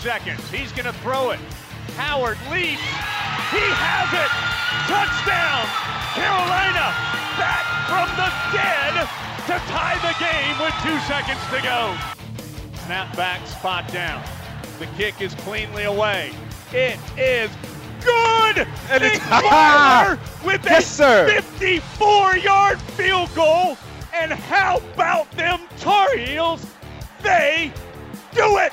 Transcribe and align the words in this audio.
Seconds. 0.00 0.40
He's 0.50 0.72
going 0.72 0.86
to 0.86 0.92
throw 1.00 1.30
it. 1.30 1.40
Howard 1.96 2.38
leaps. 2.50 2.80
He 3.52 3.64
has 3.76 4.08
it. 4.16 4.32
Touchdown. 4.88 5.64
Carolina 6.16 6.90
back 7.36 7.64
from 7.86 8.08
the 8.16 8.30
dead 8.52 8.94
to 9.46 9.56
tie 9.70 9.98
the 10.02 10.14
game 10.18 10.56
with 10.58 10.74
two 10.82 10.98
seconds 11.06 11.40
to 11.52 11.60
go. 11.62 11.96
Snap 12.86 13.14
back, 13.16 13.46
spot 13.46 13.90
down. 13.92 14.22
The 14.78 14.86
kick 14.96 15.20
is 15.20 15.34
cleanly 15.36 15.84
away. 15.84 16.32
It 16.72 16.98
is 17.18 17.50
good. 18.04 18.66
And 18.90 19.02
Nick 19.02 19.14
it's- 19.14 19.30
Weiler 19.30 19.42
ah! 19.52 20.18
with 20.44 20.64
Yes, 20.64 20.84
a 20.84 20.94
sir. 20.94 21.28
54-yard 21.58 22.80
field 22.80 23.34
goal. 23.34 23.76
And 24.14 24.32
how 24.32 24.78
about 24.94 25.30
them 25.32 25.60
Tar 25.78 26.16
Heels? 26.16 26.64
They 27.22 27.72
do 28.34 28.58
it. 28.58 28.72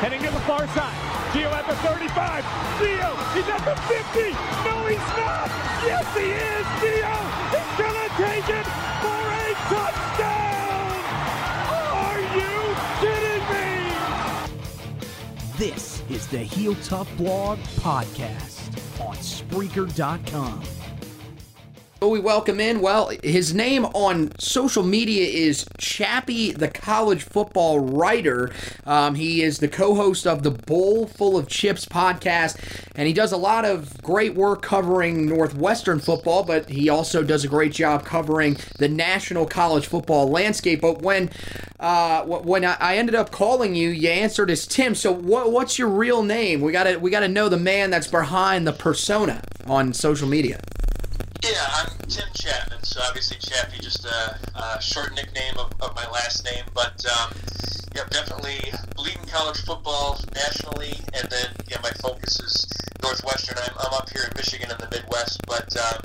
Heading 0.00 0.20
to 0.22 0.30
the 0.30 0.40
far 0.40 0.66
side. 0.68 0.94
Gio 1.32 1.50
at 1.52 1.66
the 1.66 1.74
35. 1.76 2.44
Gio, 2.78 3.16
he's 3.32 3.48
at 3.48 3.64
the 3.64 3.74
50. 3.88 4.36
No, 4.68 4.84
he's 4.86 5.08
not. 5.16 5.48
Yes, 5.88 6.04
he 6.14 6.36
is. 6.36 6.66
Gio 6.84 7.16
is 7.56 7.70
going 7.80 7.96
to 7.96 8.08
take 8.20 8.48
it 8.60 8.66
for 9.00 9.22
a 9.32 9.56
touchdown. 9.72 11.00
Are 12.04 12.20
you 12.36 12.54
kidding 13.00 13.44
me? 13.48 13.72
This 15.56 16.02
is 16.10 16.26
the 16.26 16.38
Heel 16.40 16.74
Tough 16.84 17.08
Blog 17.16 17.58
Podcast 17.80 18.76
on 19.00 19.16
Spreaker.com. 19.16 20.75
We 22.02 22.20
welcome 22.20 22.60
in? 22.60 22.82
Well, 22.82 23.10
his 23.22 23.54
name 23.54 23.86
on 23.86 24.38
social 24.38 24.82
media 24.82 25.26
is 25.26 25.64
Chappie, 25.78 26.52
the 26.52 26.68
college 26.68 27.22
football 27.22 27.80
writer. 27.80 28.52
Um, 28.84 29.14
he 29.14 29.42
is 29.42 29.60
the 29.60 29.68
co 29.68 29.94
host 29.94 30.26
of 30.26 30.42
the 30.42 30.50
Bowl 30.50 31.06
Full 31.06 31.38
of 31.38 31.48
Chips 31.48 31.86
podcast, 31.86 32.60
and 32.94 33.08
he 33.08 33.14
does 33.14 33.32
a 33.32 33.38
lot 33.38 33.64
of 33.64 34.02
great 34.02 34.34
work 34.34 34.60
covering 34.60 35.26
Northwestern 35.26 35.98
football, 35.98 36.44
but 36.44 36.68
he 36.68 36.90
also 36.90 37.22
does 37.22 37.44
a 37.44 37.48
great 37.48 37.72
job 37.72 38.04
covering 38.04 38.58
the 38.78 38.88
national 38.88 39.46
college 39.46 39.86
football 39.86 40.28
landscape. 40.28 40.82
But 40.82 41.00
when 41.00 41.30
uh, 41.80 42.24
when 42.24 42.66
I 42.66 42.96
ended 42.98 43.14
up 43.14 43.30
calling 43.30 43.74
you, 43.74 43.88
you 43.88 44.10
answered 44.10 44.50
as 44.50 44.66
Tim. 44.66 44.94
So 44.94 45.12
what, 45.12 45.50
what's 45.50 45.78
your 45.78 45.88
real 45.88 46.22
name? 46.22 46.60
We 46.60 46.72
gotta 46.72 46.98
we 46.98 47.10
gotta 47.10 47.28
know 47.28 47.48
the 47.48 47.56
man 47.56 47.88
that's 47.88 48.06
behind 48.06 48.66
the 48.66 48.74
persona 48.74 49.42
on 49.66 49.94
social 49.94 50.28
media. 50.28 50.60
Yeah, 51.46 51.64
I'm 51.74 51.86
Tim 52.08 52.26
Chapman, 52.34 52.82
so 52.82 53.00
obviously 53.06 53.36
Chappie, 53.38 53.78
just 53.80 54.04
a, 54.04 54.36
a 54.56 54.82
short 54.82 55.14
nickname 55.14 55.54
of, 55.58 55.70
of 55.80 55.94
my 55.94 56.04
last 56.10 56.44
name. 56.44 56.64
But 56.74 57.06
um, 57.06 57.30
yeah, 57.94 58.02
definitely 58.10 58.58
bleeding 58.96 59.22
college 59.30 59.58
football 59.64 60.18
nationally, 60.34 60.98
and 61.14 61.30
then 61.30 61.50
yeah, 61.70 61.78
my 61.84 61.90
focus 62.02 62.40
is 62.40 62.66
Northwestern. 63.00 63.58
I'm, 63.58 63.76
I'm 63.78 63.94
up 63.94 64.10
here 64.10 64.24
in 64.24 64.32
Michigan 64.34 64.72
in 64.72 64.78
the 64.78 64.88
Midwest, 64.90 65.40
but 65.46 65.70
um, 65.76 66.02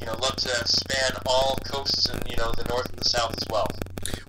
you 0.00 0.06
know, 0.06 0.14
love 0.22 0.36
to 0.36 0.66
span 0.66 1.12
all 1.26 1.58
coasts 1.66 2.08
and 2.08 2.22
you 2.26 2.38
know 2.38 2.50
the 2.52 2.64
North 2.64 2.88
and 2.88 2.98
the 2.98 3.04
South 3.04 3.36
as 3.36 3.46
well. 3.50 3.68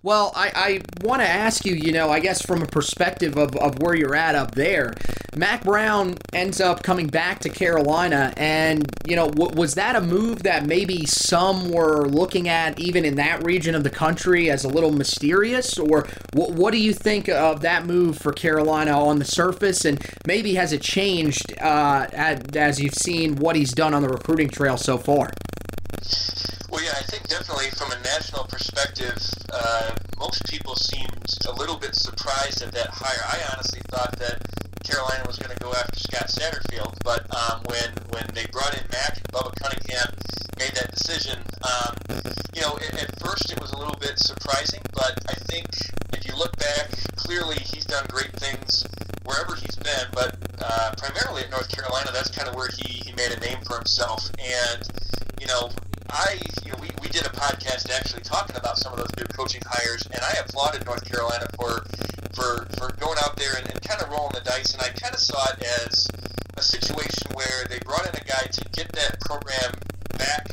Well, 0.04 0.32
I, 0.36 0.52
I 0.56 0.82
want 1.06 1.22
to 1.22 1.28
ask 1.28 1.66
you, 1.66 1.76
you 1.76 1.92
know, 1.92 2.10
I 2.10 2.20
guess 2.20 2.42
from 2.42 2.62
a 2.62 2.66
perspective 2.66 3.38
of, 3.38 3.56
of 3.58 3.80
where 3.80 3.96
you're 3.96 4.16
at 4.16 4.36
up 4.36 4.56
there, 4.56 4.94
Mack 5.36 5.64
Brown 5.64 6.16
ends 6.34 6.60
up 6.60 6.84
coming 6.84 7.08
back 7.08 7.40
to 7.40 7.50
Carolina, 7.50 8.34
and, 8.38 8.86
you 9.06 9.16
know, 9.16 9.30
w- 9.30 9.56
was 9.56 9.76
that 9.76 9.96
a 9.96 10.02
move 10.02 10.44
that 10.44 10.66
maybe 10.66 11.06
some 11.06 11.70
were 11.70 12.08
looking 12.08 12.50
at 12.50 12.80
even 12.80 13.06
in 13.06 13.16
that 13.16 13.46
region 13.46 13.76
of 13.76 13.84
the 13.84 13.90
country 13.90 14.50
as 14.50 14.64
a 14.64 14.68
little 14.68 14.92
mysterious? 14.92 15.78
Or 15.78 16.08
w- 16.34 16.54
what 16.54 16.72
do 16.72 16.80
you 16.80 16.94
think 16.94 17.30
of 17.30 17.62
that 17.62 17.86
move 17.86 18.18
for 18.18 18.32
Carolina 18.32 18.92
on 18.92 19.20
the 19.20 19.26
surface, 19.26 19.86
and 19.86 20.04
maybe 20.26 20.56
has 20.56 20.74
it 20.74 20.82
changed 20.82 21.54
uh, 21.62 22.08
as 22.14 22.82
you've 22.82 22.96
seen 22.96 23.36
what 23.36 23.56
he's 23.56 23.72
done 23.74 23.94
on 23.94 24.02
the 24.02 24.10
recruiting 24.10 24.50
trail 24.50 24.78
so 24.78 24.98
far? 24.98 25.30
Yeah, 26.90 26.98
I 26.98 27.04
think 27.04 27.28
definitely 27.28 27.70
from 27.78 27.92
a 27.92 28.02
national 28.02 28.46
perspective, 28.46 29.22
uh, 29.54 29.94
most 30.18 30.42
people 30.50 30.74
seemed 30.76 31.22
a 31.46 31.54
little 31.54 31.78
bit 31.78 31.94
surprised 31.94 32.64
at 32.64 32.72
that 32.72 32.90
hire. 32.90 33.22
I 33.30 33.38
honestly 33.54 33.82
thought 33.90 34.18
that 34.18 34.42
Carolina 34.84 35.22
was 35.28 35.38
going 35.38 35.56
to 35.56 35.64
go 35.64 35.70
after 35.70 36.00
Scott 36.00 36.34
Satterfield, 36.34 36.98
but 37.06 37.30
um, 37.30 37.62
when 37.70 37.94
when 38.10 38.26
they 38.34 38.50
brought 38.52 38.74
in 38.74 38.82
Mack 38.90 39.22
and 39.22 39.30
Bubba 39.30 39.54
Cunningham 39.62 40.18
made 40.58 40.74
that 40.82 40.90
decision, 40.90 41.38
um, 41.62 41.94
you 42.58 42.62
know, 42.66 42.74
at, 42.82 43.06
at 43.06 43.20
first 43.22 43.52
it 43.54 43.62
was 43.62 43.70
a 43.72 43.78
little 43.78 43.98
bit 44.02 44.18
surprising, 44.18 44.82
but 44.92 45.14
I 45.30 45.36
think 45.46 45.68
if 46.18 46.26
you 46.26 46.34
look 46.42 46.58
back, 46.58 46.90
clearly 47.18 47.58
he's 47.70 47.86
done 47.86 48.06
great 48.10 48.34
things 48.34 48.84
wherever 49.26 49.54
he's 49.54 49.76
been, 49.78 50.10
but 50.12 50.42
uh, 50.58 50.96
primarily 50.98 51.44
at 51.44 51.52
North 51.52 51.70
Carolina, 51.70 52.10
that's 52.12 52.32
kind 52.32 52.50
of 52.50 52.56
where 52.56 52.70
he, 52.82 53.06
he 53.06 53.14
made 53.14 53.30
a 53.32 53.40
name 53.40 53.62
for 53.62 53.78
himself. 53.78 54.32
And, 54.42 54.82
you 55.40 55.46
know, 55.46 55.70
I, 56.12 56.40
you 56.64 56.72
know, 56.72 56.78
we, 56.82 56.90
we 57.02 57.10
did 57.10 57.26
a 57.26 57.30
podcast 57.30 57.90
actually 57.90 58.22
talking 58.22 58.56
about 58.56 58.78
some 58.78 58.94
of 58.94 59.00
those 59.00 59.16
new 59.18 59.26
coaching 59.26 59.62
hires, 59.66 60.06
and 60.12 60.22
I 60.22 60.34
applauded 60.46 60.86
North 60.86 61.06
Carolina 61.06 61.48
for 61.56 61.84
for, 62.34 62.68
for 62.78 62.94
going 62.98 63.18
out 63.24 63.36
there 63.36 63.58
and, 63.58 63.70
and 63.70 63.82
kind 63.82 64.02
of 64.02 64.10
rolling 64.10 64.34
the 64.34 64.42
dice. 64.42 64.74
And 64.74 64.82
I 64.82 64.90
kind 64.90 65.14
of 65.14 65.20
saw 65.20 65.44
it 65.52 65.64
as 65.64 66.08
a 66.56 66.62
situation 66.62 67.32
where 67.34 67.66
they 67.70 67.80
brought 67.80 68.08
in 68.08 68.16
a 68.16 68.24
guy 68.26 68.48
to 68.52 68.70
get 68.72 68.92
that 68.94 69.20
program 69.22 69.74
back 70.18 70.48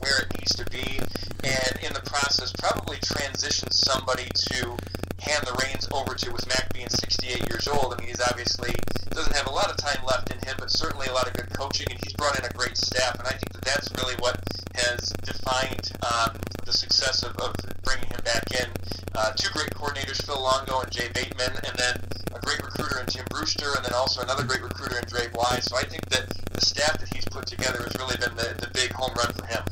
where 0.00 0.22
it 0.22 0.38
needs 0.38 0.54
to 0.56 0.64
be, 0.70 0.98
and 1.44 1.72
in 1.84 1.92
the 1.92 2.02
process, 2.04 2.52
probably 2.58 2.96
transition 2.98 3.70
somebody 3.70 4.28
to 4.34 4.76
hand 5.20 5.44
the 5.44 5.52
reins 5.64 5.86
over 5.92 6.14
to 6.14 6.32
with 6.32 6.46
Mack 6.48 6.72
being 6.72 6.88
68 6.88 7.48
years 7.48 7.68
old. 7.68 7.94
I 7.94 7.98
mean, 7.98 8.08
he's 8.08 8.20
obviously 8.20 8.72
doesn't 9.10 9.36
have 9.36 9.46
a 9.46 9.54
lot 9.54 9.70
of 9.70 9.76
time 9.76 10.02
left 10.06 10.32
in 10.32 10.38
him, 10.38 10.56
but 10.58 10.70
certainly 10.70 11.06
a 11.08 11.12
lot 11.12 11.26
of 11.26 11.34
good 11.34 11.50
coaching, 11.52 11.86
and 11.90 12.00
he's 12.02 12.14
brought 12.14 12.38
in 12.38 12.44
a 12.44 12.52
great 12.54 12.76
staff. 12.76 13.18
And 13.18 13.28
I 13.28 13.32
think 13.32 13.52
that 13.52 13.62
that's 13.62 13.92
really 14.00 14.14
what 14.16 14.40
has 14.74 15.12
defined 15.22 15.92
um, 16.00 16.36
the 16.64 16.72
success 16.72 17.22
of, 17.22 17.36
of 17.36 17.54
bringing 17.82 18.08
him 18.08 18.20
back 18.24 18.44
in. 18.56 18.68
Uh, 19.14 19.32
two 19.36 19.50
great 19.52 19.70
coordinators, 19.70 20.24
Phil 20.24 20.40
Longo 20.40 20.80
and 20.80 20.90
Jay 20.90 21.08
Bateman, 21.12 21.52
and 21.52 21.76
then 21.76 22.00
a 22.32 22.40
great 22.40 22.62
recruiter 22.62 23.00
in 23.00 23.06
Tim 23.06 23.26
Brewster, 23.28 23.76
and 23.76 23.84
then 23.84 23.92
also 23.92 24.22
another 24.22 24.44
great 24.44 24.62
recruiter 24.62 24.96
in 24.96 25.04
Dre 25.04 25.28
Bly. 25.28 25.60
So 25.60 25.76
I 25.76 25.82
think 25.82 26.08
that 26.10 26.28
the 26.52 26.60
staff 26.60 26.98
that 26.98 27.12
he's 27.12 27.24
put 27.26 27.46
together 27.46 27.82
has 27.82 27.94
really 27.98 28.16
been 28.16 28.36
the, 28.36 28.54
the 28.56 28.70
big 28.72 28.92
home 28.92 29.12
run 29.18 29.32
for 29.34 29.46
him. 29.46 29.62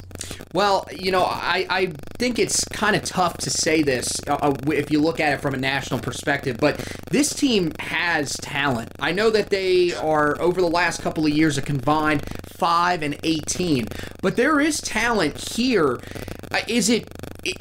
Well, 0.53 0.85
you 0.99 1.13
know, 1.13 1.23
I, 1.25 1.67
I 1.71 1.93
think 2.19 2.39
it's 2.39 2.65
kind 2.67 2.97
of 2.97 3.05
tough 3.05 3.39
to 3.39 3.51
say 3.51 3.83
this 3.83 4.21
uh, 4.27 4.35
uh, 4.35 4.55
if 4.73 4.91
you 4.91 5.01
look 5.01 5.21
at 5.21 5.33
it 5.33 5.41
from 5.41 5.55
a 5.55 5.59
national 5.59 6.01
perspective, 6.01 6.57
but 6.59 6.77
this 7.11 7.33
team 7.35 7.73
has 7.79 8.33
talent. 8.43 8.91
I 8.99 9.13
know 9.13 9.31
that 9.31 9.51
they 9.51 9.95
are, 9.95 10.41
over 10.41 10.61
the 10.61 10.69
last 10.69 11.01
couple 11.03 11.25
of 11.25 11.33
years, 11.33 11.57
a 11.57 11.63
combined 11.63 12.25
5 12.57 13.03
and 13.03 13.19
18, 13.23 13.87
but 14.23 14.37
there 14.37 14.61
is 14.61 14.81
talent 14.81 15.39
here. 15.53 16.01
Uh, 16.51 16.61
Is 16.67 16.89
it 16.89 17.07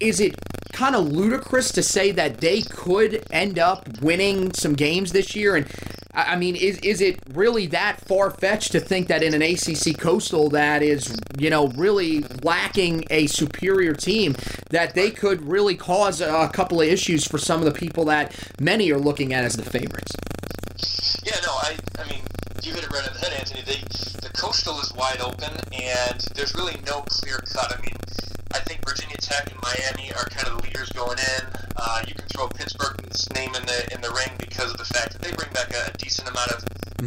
is 0.01 0.19
it 0.19 0.36
kind 0.74 0.95
of 0.95 1.07
ludicrous 1.07 1.72
to 1.72 1.84
say 1.84 2.12
that 2.12 2.39
they 2.39 2.62
could 2.62 3.24
end 3.31 3.60
up 3.60 3.88
winning 4.01 4.54
some 4.54 4.74
games 4.74 5.12
this 5.12 5.36
year? 5.36 5.56
And 5.56 5.68
I 6.18 6.36
mean, 6.36 6.56
is 6.56 6.80
is 6.80 7.00
it 7.00 7.19
really 7.34 7.68
that 7.68 8.02
far 8.02 8.31
fetched 8.31 8.72
to 8.72 8.80
think 8.80 9.08
that 9.08 9.22
in 9.22 9.36
an 9.36 9.44
ACC 9.44 10.00
Coastal 10.00 10.50
that 10.50 10.81
is, 10.81 11.16
you 11.38 11.52
know, 11.52 11.68
really 11.69 12.22
lacking 12.42 13.06
a 13.12 13.28
superior 13.28 13.94
team, 13.94 14.36
that 14.72 14.96
they 14.96 15.12
could 15.12 15.48
really 15.48 15.75
cause 15.75 16.19
a 16.19 16.50
couple 16.52 16.81
of 16.81 16.88
issues 16.88 17.24
for 17.28 17.38
some 17.38 17.60
of 17.60 17.72
the 17.72 17.80
people 17.80 18.06
that 18.06 18.36
many 18.60 18.92
are 18.92 18.98
looking 18.98 19.31
at 19.31 19.46
as 19.46 19.56
the 19.58 19.64
favorites? 19.64 20.16
Yeah, 21.24 21.36
no, 21.46 21.52
I, 21.52 21.78
I 22.00 22.10
mean, 22.10 22.22
you 22.63 22.74
hit 22.74 22.84
it 22.84 22.92
right 22.92 23.08
on 23.08 23.13
the 23.13 23.20
head, 23.20 23.34
Anthony. 23.34 23.62
They, 23.62 23.81
the 24.22 24.31
Coastal 24.34 24.80
is 24.80 24.94
wide 24.96 25.22
open, 25.22 25.52
and 25.72 26.20
there's 26.34 26.56
really 26.56 26.78
no 26.86 27.02
clear 27.02 27.38
cut. 27.54 27.78
I 27.78 27.81
mean, 27.81 27.97
I 28.54 28.60
think 28.60 28.86
Virginia 28.88 29.18
Tech 29.18 29.52
and 29.52 29.60
Miami 29.62 30.14
are 30.14 30.26
kind 30.30 30.48
of 30.48 30.58
the 30.58 30.64
leaders 30.68 30.90
going 30.90 31.18
in. 31.18 31.44
Uh, 31.76 32.04
you 32.08 32.14
can 32.16 32.26
throw 32.28 32.48
Pittsburgh's 32.48 33.30
name 33.34 33.54
in 33.56 33.66
the 33.66 33.94
in 33.94 34.02
the 34.02 34.12
ring 34.12 34.32
because 34.40 34.72
of 34.72 34.78
the 34.78 34.86
fact 34.86 35.14
that 35.14 35.22
they 35.22 35.32
bring 35.32 35.52
back 35.54 35.74
a, 35.74 35.92
a 35.92 35.98
decent 35.98 36.30
amount 36.30 36.52
of 36.52 36.64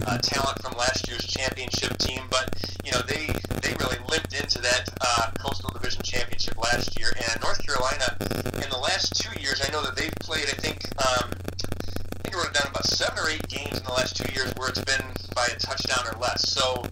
uh, 0.07 0.19
talent 0.19 0.63
from 0.63 0.77
last 0.77 1.09
year's 1.09 1.27
championship 1.27 1.97
team. 1.99 2.23
But 2.31 2.55
you 2.85 2.93
know 2.93 3.03
they 3.03 3.27
they 3.63 3.75
really 3.81 3.99
limped 4.09 4.35
into 4.35 4.61
that 4.63 4.89
uh, 5.01 5.31
Coastal 5.39 5.71
Division 5.71 6.03
championship 6.03 6.57
last 6.59 6.99
year. 6.99 7.13
And 7.17 7.41
North 7.43 7.65
Carolina, 7.65 8.17
in 8.63 8.69
the 8.71 8.81
last 8.81 9.17
two 9.17 9.33
years, 9.41 9.61
I 9.67 9.71
know 9.73 9.83
that 9.83 9.97
they've 9.97 10.15
played. 10.21 10.47
I 10.49 10.57
think 10.61 10.85
um, 10.99 11.31
I 11.33 12.23
think 12.23 12.37
I 12.37 12.39
wrote 12.39 12.55
down 12.55 12.69
about 12.69 12.85
seven 12.87 13.19
or 13.19 13.29
eight 13.29 13.47
games 13.49 13.79
in 13.79 13.85
the 13.85 13.93
last 13.93 14.17
two 14.17 14.31
years 14.33 14.53
where 14.57 14.69
it's 14.69 14.85
been 14.85 15.05
by 15.35 15.47
a 15.47 15.59
touchdown 15.59 16.07
or 16.07 16.19
less. 16.21 16.49
So 16.49 16.85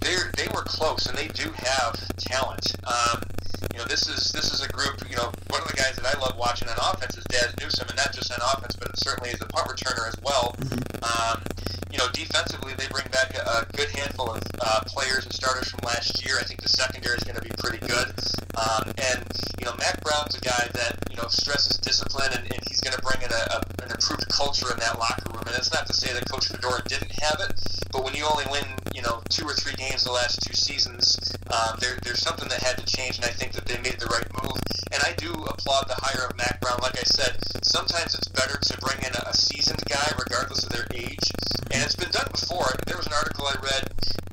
they 0.00 0.16
they 0.36 0.48
were 0.54 0.62
close, 0.62 1.06
and 1.06 1.16
they 1.16 1.28
do 1.28 1.50
have 1.52 1.96
talent. 2.18 2.74
Um, 2.84 3.22
you 3.72 3.78
know, 3.78 3.84
this 3.84 4.08
is 4.08 4.32
this 4.32 4.52
is 4.52 4.62
a 4.62 4.68
group. 4.68 5.02
You 5.08 5.16
know, 5.16 5.32
one 5.48 5.60
of 5.62 5.68
the 5.68 5.76
guys 5.76 5.96
that 5.96 6.06
I 6.06 6.18
love 6.20 6.36
watching 6.36 6.68
on 6.68 6.76
offense 6.78 7.16
is 7.16 7.24
Daz 7.24 7.54
Newsome, 7.60 7.88
and 7.88 7.96
not 7.96 8.12
just 8.12 8.32
on 8.32 8.38
offense, 8.40 8.76
but 8.76 8.90
certainly 8.98 9.30
as 9.30 9.40
a 9.40 9.46
punt 9.46 9.68
returner 9.68 10.08
as 10.08 10.16
well. 10.22 10.56
Um, 11.02 11.42
you 11.92 11.98
know, 11.98 12.08
defensively, 12.12 12.72
they 12.74 12.88
bring 12.88 13.04
back 13.12 13.36
a, 13.36 13.44
a 13.44 13.66
good 13.76 13.90
handful 13.90 14.32
of 14.32 14.42
uh, 14.60 14.80
players 14.86 15.24
and 15.24 15.32
starters 15.32 15.68
from 15.68 15.80
last 15.84 16.24
year. 16.24 16.38
I 16.40 16.44
think 16.44 16.62
the 16.62 16.68
secondary 16.68 17.16
is 17.16 17.24
going 17.24 17.36
to 17.36 17.44
be 17.44 17.52
pretty 17.58 17.84
good. 17.84 18.16
Um, 18.56 18.92
and 18.96 19.20
you 19.60 19.66
know, 19.66 19.76
Mack 19.76 20.00
Brown's 20.00 20.34
a 20.34 20.40
guy 20.40 20.68
that 20.72 20.96
you 21.10 21.16
know 21.16 21.28
stresses 21.28 21.76
discipline, 21.76 22.32
and, 22.32 22.44
and 22.48 22.60
he's 22.66 22.80
going 22.80 22.96
to 22.96 23.02
bring 23.02 23.20
in 23.20 23.30
a, 23.30 23.42
a, 23.52 23.84
an 23.84 23.90
improved 23.92 24.26
culture 24.32 24.72
in 24.72 24.78
that 24.80 24.98
locker 24.98 25.28
room. 25.36 25.44
And 25.46 25.54
it's 25.56 25.72
not 25.72 25.86
to 25.86 25.92
say 25.92 26.12
that 26.12 26.24
Coach 26.28 26.48
Fedora 26.48 26.80
didn't 26.88 27.12
have 27.20 27.40
it, 27.44 27.52
but 27.92 28.04
when 28.04 28.14
you 28.14 28.24
only 28.24 28.44
win, 28.50 28.64
you 28.94 29.02
know, 29.02 29.20
two 29.28 29.44
or 29.44 29.52
three 29.52 29.76
games 29.76 30.04
the 30.04 30.12
last 30.12 30.40
two 30.40 30.54
seasons, 30.54 31.20
um, 31.52 31.76
there, 31.80 32.00
there's 32.02 32.20
something 32.20 32.48
that 32.48 32.62
had 32.62 32.78
to 32.78 32.86
change, 32.88 33.16
and 33.16 33.26
I 33.26 33.36
think 33.36 33.52
that 33.52 33.66
they 33.66 33.76
made 33.84 34.00
the 34.00 34.08
right 34.08 34.26
move. 34.42 34.56
And 34.92 35.02
I 35.04 35.12
do 35.16 35.32
applaud 35.32 35.88
the 35.88 36.00
hire 36.00 36.28
of 36.28 36.36
Mack 36.36 36.60
Brown. 36.60 36.78
Like 36.80 36.98
I 36.98 37.04
said, 37.04 37.36
sometimes 37.62 38.14
it's 38.14 38.28
better 38.28 38.56
to 38.56 38.78
bring 38.80 38.98
in 39.04 39.12
a, 39.12 39.28
a 39.28 39.34
seasoned 39.34 39.84
guy, 39.88 40.08
regardless 40.18 40.64
of 40.64 40.70
their 40.70 40.86
age. 40.94 41.32
And 41.70 41.81
it's 41.82 41.96
been 41.96 42.10
done 42.10 42.28
before. 42.30 42.70
There 42.86 42.96
was 42.96 43.06
an 43.06 43.12
article 43.12 43.46
I 43.46 43.58
read 43.58 43.84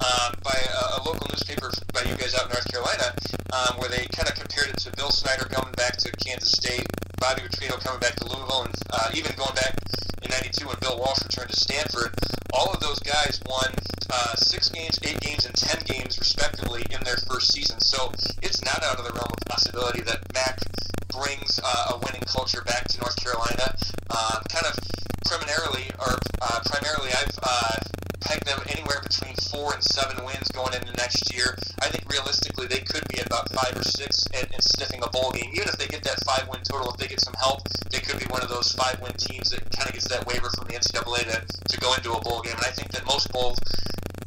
um, 0.05 0.37
by 0.43 0.53
a, 0.53 1.01
a 1.01 1.03
local 1.03 1.25
newspaper 1.29 1.71
by 1.93 2.05
you 2.05 2.15
guys 2.15 2.35
out 2.35 2.45
in 2.45 2.53
North 2.53 2.69
Carolina, 2.69 3.15
um, 3.53 3.81
where 3.81 3.89
they 3.89 4.05
kind 4.13 4.29
of 4.29 4.35
compared 4.35 4.69
it 4.69 4.77
to 4.85 4.91
Bill 4.93 5.09
Snyder 5.09 5.45
coming 5.49 5.73
back 5.73 5.97
to 5.97 6.11
Kansas 6.21 6.51
State, 6.51 6.85
Bobby 7.17 7.41
Petrino 7.41 7.81
coming 7.81 7.99
back 7.99 8.15
to 8.21 8.25
Louisville, 8.25 8.69
and 8.69 8.75
uh, 8.93 9.09
even 9.15 9.33
going 9.35 9.55
back 9.55 9.73
in 10.21 10.29
'92 10.29 10.67
when 10.67 10.77
Bill 10.79 10.99
Walsh 10.99 11.23
returned 11.23 11.49
to 11.49 11.59
Stanford. 11.59 12.13
All 12.53 12.69
of 12.73 12.79
those 12.79 12.99
guys 12.99 13.41
won 13.49 13.73
uh, 14.09 14.35
six 14.35 14.69
games, 14.69 14.99
eight 15.03 15.19
games, 15.19 15.45
and 15.45 15.55
ten 15.55 15.81
games 15.85 16.19
respectively 16.19 16.85
in 16.91 17.01
their 17.03 17.17
first 17.25 17.53
season. 17.53 17.79
So 17.81 18.11
it's 18.41 18.63
not 18.63 18.83
out 18.83 18.99
of 18.99 19.05
the 19.05 19.13
realm 19.13 19.29
of 19.31 19.41
possibility 19.49 20.01
that 20.01 20.21
Mack 20.33 20.61
brings 21.09 21.59
uh, 21.63 21.93
a 21.93 21.97
winning 21.97 22.23
culture 22.25 22.61
back 22.61 22.87
to 22.89 22.99
North 22.99 23.15
Carolina. 23.17 23.73
Uh, 24.09 24.41
kind 24.49 24.65
of 24.65 24.77
primarily, 25.25 25.85
or 25.99 26.17
uh, 26.41 26.59
primarily, 26.65 27.09
I've 27.13 27.37
uh, 27.43 27.75
pegged 28.21 28.45
them 28.45 28.59
anywhere 28.67 28.98
between 29.09 29.35
four 29.50 29.73
and 29.73 29.83
seven 29.83 30.23
wins 30.23 30.47
going 30.53 30.73
into 30.73 30.94
next 30.94 31.33
year. 31.33 31.57
I 31.81 31.89
think 31.89 32.06
realistically 32.09 32.67
they 32.67 32.79
could 32.85 33.07
be 33.09 33.19
at 33.19 33.25
about 33.25 33.50
five 33.50 33.75
or 33.75 33.83
six 33.83 34.25
and, 34.33 34.45
and 34.53 34.63
sniffing 34.63 35.01
a 35.03 35.09
bowl 35.09 35.31
game. 35.31 35.50
Even 35.53 35.67
if 35.67 35.77
they 35.77 35.88
get 35.88 36.03
that 36.03 36.23
five 36.23 36.47
win 36.47 36.61
total, 36.61 36.94
if 36.94 36.97
they 36.97 37.07
get 37.07 37.21
some 37.21 37.33
help, 37.33 37.67
they 37.89 38.00
could 38.00 38.19
be 38.19 38.25
one 38.29 38.41
of 38.41 38.50
those 38.50 38.71
five 38.73 39.01
win 39.01 39.13
teams 39.17 39.50
that 39.50 39.65
kind 39.71 39.89
of 39.89 39.94
gets 39.94 40.07
that 40.09 40.25
waiver 40.27 40.50
from 40.56 40.67
the 40.67 40.77
NCAA 40.77 41.25
to, 41.25 41.41
to 41.41 41.79
go 41.81 41.94
into 41.95 42.13
a 42.13 42.21
bowl 42.21 42.41
game. 42.41 42.56
And 42.56 42.65
I 42.65 42.71
think 42.71 42.91
that 42.91 43.06
most 43.06 43.31
bowl 43.33 43.56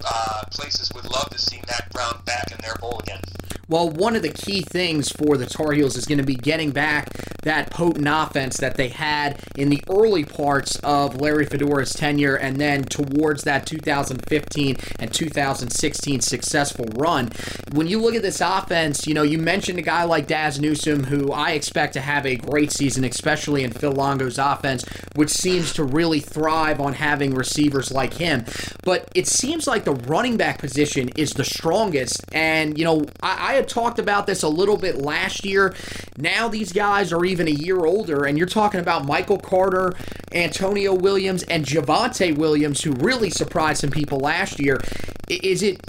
uh, 0.04 0.42
places 0.50 0.90
would 0.94 1.08
love 1.10 1.30
to 1.30 1.38
see 1.38 1.62
Mack 1.68 1.90
Brown 1.90 2.20
back 2.26 2.50
in 2.50 2.58
their 2.58 2.74
bowl 2.76 2.98
again. 2.98 3.20
Well, 3.68 3.90
one 3.90 4.16
of 4.16 4.22
the 4.22 4.32
key 4.32 4.62
things 4.62 5.10
for 5.10 5.36
the 5.36 5.46
Tar 5.46 5.72
Heels 5.72 5.96
is 5.96 6.06
going 6.06 6.18
to 6.18 6.24
be 6.24 6.34
getting 6.34 6.70
back 6.70 7.10
that 7.42 7.70
potent 7.70 8.06
offense 8.08 8.58
that 8.58 8.76
they 8.76 8.88
had 8.88 9.40
in 9.56 9.68
the 9.68 9.82
early 9.88 10.24
parts 10.24 10.76
of 10.80 11.20
Larry 11.20 11.46
Fedora's 11.46 11.92
tenure 11.92 12.36
and 12.36 12.56
then 12.56 12.84
towards 12.84 13.44
that 13.44 13.66
2015 13.66 14.76
and 14.98 15.12
2016 15.12 16.20
successful 16.20 16.86
run. 16.94 17.30
When 17.72 17.86
you 17.86 18.00
look 18.00 18.14
at 18.14 18.22
this 18.22 18.40
offense, 18.40 19.06
you 19.06 19.14
know, 19.14 19.22
you 19.22 19.38
mentioned 19.38 19.78
a 19.78 19.82
guy 19.82 20.04
like 20.04 20.26
Daz 20.26 20.60
Newsome, 20.60 21.04
who 21.04 21.32
I 21.32 21.52
expect 21.52 21.94
to 21.94 22.00
have 22.00 22.26
a 22.26 22.36
great 22.36 22.70
season, 22.70 23.04
especially 23.04 23.64
in 23.64 23.72
Phil 23.72 23.92
Longo's 23.92 24.38
offense, 24.38 24.84
which 25.16 25.30
seems 25.30 25.72
to 25.74 25.84
really 25.84 26.20
thrive 26.20 26.80
on 26.80 26.94
having 26.94 27.34
receivers 27.34 27.90
like 27.90 28.14
him. 28.14 28.44
But 28.84 29.08
it 29.14 29.26
seems 29.26 29.66
like 29.66 29.84
the 29.84 29.94
running 29.94 30.36
back 30.36 30.58
position 30.58 31.10
is 31.16 31.32
the 31.32 31.44
strongest. 31.44 32.24
And, 32.32 32.78
you 32.78 32.84
know, 32.84 33.04
I, 33.22 33.41
I 33.42 33.54
had 33.54 33.66
talked 33.66 33.98
about 33.98 34.28
this 34.28 34.44
a 34.44 34.48
little 34.48 34.76
bit 34.76 34.98
last 34.98 35.44
year. 35.44 35.74
Now 36.16 36.46
these 36.46 36.72
guys 36.72 37.12
are 37.12 37.24
even 37.24 37.48
a 37.48 37.50
year 37.50 37.84
older, 37.84 38.24
and 38.24 38.38
you're 38.38 38.46
talking 38.46 38.78
about 38.78 39.04
Michael 39.04 39.38
Carter, 39.38 39.94
Antonio 40.30 40.94
Williams, 40.94 41.42
and 41.44 41.66
Javonte 41.66 42.36
Williams, 42.36 42.82
who 42.82 42.92
really 42.92 43.30
surprised 43.30 43.80
some 43.80 43.90
people 43.90 44.20
last 44.20 44.60
year. 44.60 44.80
Is 45.28 45.62
it 45.64 45.80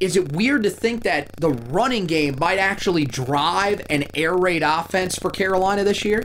is 0.00 0.16
it 0.16 0.32
weird 0.32 0.62
to 0.62 0.70
think 0.70 1.02
that 1.02 1.30
the 1.36 1.50
running 1.50 2.06
game 2.06 2.36
might 2.38 2.58
actually 2.58 3.04
drive 3.04 3.82
an 3.90 4.04
air 4.14 4.34
raid 4.34 4.62
offense 4.62 5.16
for 5.16 5.30
Carolina 5.30 5.84
this 5.84 6.06
year? 6.06 6.24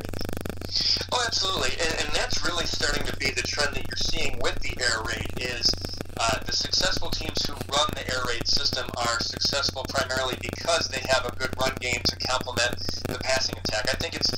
Oh, 1.12 1.24
absolutely, 1.26 1.72
and, 1.72 2.06
and 2.06 2.16
that's 2.16 2.46
really 2.46 2.66
starting 2.66 3.06
to 3.06 3.16
be 3.18 3.31
the 3.31 3.42
trend 3.42 3.76
that 3.76 3.86
you're 3.86 3.98
seeing 3.98 4.40
with 4.42 4.58
the 4.60 4.81
air 4.81 5.04
raid. 5.06 5.28
Is 5.42 5.70
uh, 6.19 6.39
the 6.45 6.51
successful 6.51 7.10
teams 7.10 7.45
who 7.45 7.54
run 7.71 7.88
the 7.95 8.04
air 8.12 8.21
raid 8.27 8.45
system 8.45 8.86
are 8.98 9.19
successful 9.21 9.86
primarily 9.88 10.36
because 10.42 10.88
they 10.89 11.00
have 11.07 11.25
a 11.25 11.36
good 11.38 11.50
run 11.60 11.74
game 11.80 12.01
to 12.04 12.16
complement 12.27 12.75
the 13.07 13.18
passing 13.24 13.56
attack. 13.57 13.88
I 13.89 13.95
think 13.95 14.16
it's 14.16 14.30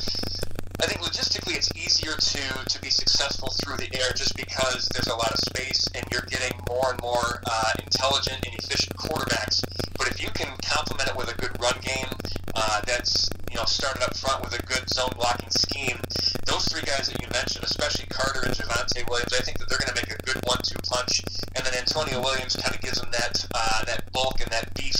I 0.81 0.85
think 0.85 1.01
logistically 1.01 1.55
it's 1.55 1.69
easier 1.75 2.13
to, 2.13 2.65
to 2.65 2.81
be 2.81 2.89
successful 2.89 3.53
through 3.61 3.77
the 3.77 3.89
air 3.93 4.13
just 4.15 4.35
because 4.35 4.89
there's 4.93 5.07
a 5.07 5.15
lot 5.15 5.31
of 5.31 5.37
space 5.37 5.85
and 5.93 6.03
you're 6.11 6.25
getting 6.25 6.57
more 6.67 6.91
and 6.91 7.01
more 7.01 7.41
uh, 7.45 7.71
intelligent 7.83 8.45
and 8.45 8.55
efficient 8.57 8.97
quarterbacks. 8.97 9.61
But 9.97 10.07
if 10.07 10.21
you 10.21 10.29
can 10.33 10.49
complement 10.65 11.09
it 11.09 11.15
with 11.15 11.31
a 11.31 11.37
good 11.37 11.53
run 11.61 11.77
game 11.81 12.09
uh, 12.55 12.81
that's 12.85 13.29
you 13.51 13.57
know 13.57 13.65
started 13.65 14.01
up 14.01 14.15
front 14.15 14.41
with 14.41 14.57
a 14.57 14.63
good 14.63 14.87
zone 14.89 15.11
blocking 15.17 15.51
scheme, 15.51 15.99
those 16.47 16.65
three 16.71 16.81
guys 16.87 17.11
that 17.11 17.19
you 17.21 17.27
mentioned, 17.35 17.65
especially 17.65 18.07
Carter 18.07 18.47
and 18.47 18.55
Javonte 18.55 19.03
Williams, 19.09 19.33
I 19.35 19.43
think 19.43 19.59
that 19.59 19.67
they're 19.67 19.83
going 19.83 19.91
to 19.91 19.99
make 19.99 20.11
a 20.15 20.23
good 20.23 20.39
one-two 20.47 20.79
punch. 20.87 21.21
And 21.55 21.65
then 21.65 21.75
Antonio 21.75 22.23
Williams 22.23 22.55
kind 22.55 22.73
of 22.73 22.81
gives 22.81 23.01
them 23.01 23.11
that 23.11 23.45
uh, 23.53 23.83
that 23.85 24.09
bulk 24.13 24.39
and 24.39 24.49
that 24.51 24.73
beef. 24.73 24.95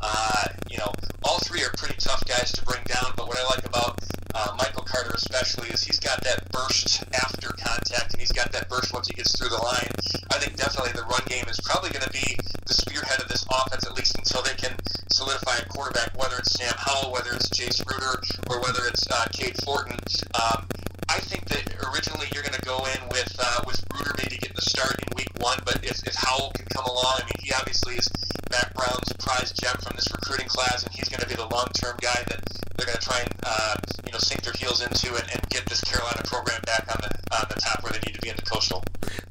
Uh, 0.00 0.46
you 0.70 0.78
know, 0.78 0.92
all 1.24 1.38
three 1.40 1.62
are 1.64 1.74
pretty 1.76 1.96
tough 1.98 2.22
guys 2.26 2.52
to 2.52 2.64
bring 2.64 2.82
down. 2.86 3.10
But 3.16 3.26
what 3.26 3.38
I 3.38 3.44
like 3.50 3.66
about 3.66 3.98
uh, 4.34 4.54
Michael 4.56 4.84
Carter 4.86 5.12
especially 5.14 5.68
is 5.70 5.82
he's 5.82 5.98
got 5.98 6.22
that 6.22 6.50
burst 6.52 7.02
after 7.14 7.48
contact 7.58 8.12
and 8.12 8.20
he's 8.20 8.32
got 8.32 8.52
that 8.52 8.68
burst 8.68 8.92
once 8.92 9.08
he 9.08 9.14
gets 9.14 9.34
through 9.36 9.48
the 9.48 9.58
line. 9.58 9.90
I 10.30 10.38
think 10.38 10.56
definitely 10.56 10.92
the 10.92 11.06
run 11.10 11.26
game 11.26 11.44
is 11.48 11.58
probably 11.60 11.90
going 11.90 12.06
to 12.06 12.12
be 12.12 12.36
the 12.66 12.74
spearhead 12.74 13.20
of 13.20 13.28
this 13.28 13.44
offense 13.50 13.86
at 13.86 13.96
least 13.96 14.16
until 14.16 14.42
they 14.42 14.54
can 14.54 14.76
solidify 15.10 15.56
a 15.58 15.66
quarterback, 15.66 16.15
it's 16.46 16.60
Sam 16.60 16.74
Howell, 16.78 17.12
whether 17.12 17.32
it's 17.34 17.48
Jace 17.50 17.82
Ruder, 17.82 18.22
or 18.50 18.60
whether 18.62 18.86
it's 18.86 19.06
uh, 19.10 19.26
Cade 19.32 19.58
Fortin. 19.64 19.98
Um, 20.34 20.66
I 21.08 21.18
think 21.18 21.46
that 21.46 21.66
originally 21.90 22.26
you're 22.32 22.42
going 22.42 22.54
to 22.54 22.66
go 22.66 22.78
in 22.86 23.08
with 23.10 23.34
uh, 23.38 23.62
with 23.66 23.82
Ruder 23.92 24.14
maybe 24.18 24.38
getting 24.38 24.54
the 24.54 24.62
start 24.62 24.94
in 25.02 25.08
week 25.16 25.30
one, 25.38 25.58
but 25.64 25.82
if, 25.82 26.06
if 26.06 26.14
Howell 26.14 26.52
can 26.54 26.66
come 26.66 26.84
along, 26.84 27.18
I 27.18 27.24
mean, 27.26 27.40
he 27.42 27.52
obviously 27.52 27.94
is 27.96 28.08
Mack 28.50 28.74
Brown's 28.74 29.12
prize 29.18 29.52
gem 29.52 29.76
from 29.82 29.96
this 29.96 30.06
recruiting 30.12 30.46
class, 30.46 30.84
and 30.84 30.94
he's 30.94 31.08
going 31.08 31.20
to 31.20 31.28
be 31.28 31.34
the 31.34 31.48
long 31.48 31.66
term 31.74 31.96
guy 32.00 32.22
that 32.30 32.42
they're 32.76 32.86
going 32.86 32.98
to 32.98 33.04
try 33.04 33.20
and 33.20 33.34
uh, 33.42 33.74
you 34.06 34.12
know 34.12 34.18
sink 34.18 34.42
their 34.42 34.54
heels 34.54 34.82
into 34.82 35.14
and, 35.14 35.26
and, 35.32 35.42
get 35.50 35.66
this 35.66 35.80
Carolina 35.80 36.22
program 36.24 36.60
back 36.66 36.84
on 36.90 37.00
the 37.00 37.15
on 37.38 37.46
the 37.48 37.60
top 37.60 37.82
where 37.82 37.92
they 37.92 38.00
need 38.06 38.14
to 38.14 38.20
be 38.20 38.28
in 38.28 38.36
the 38.36 38.42
coastal. 38.42 38.82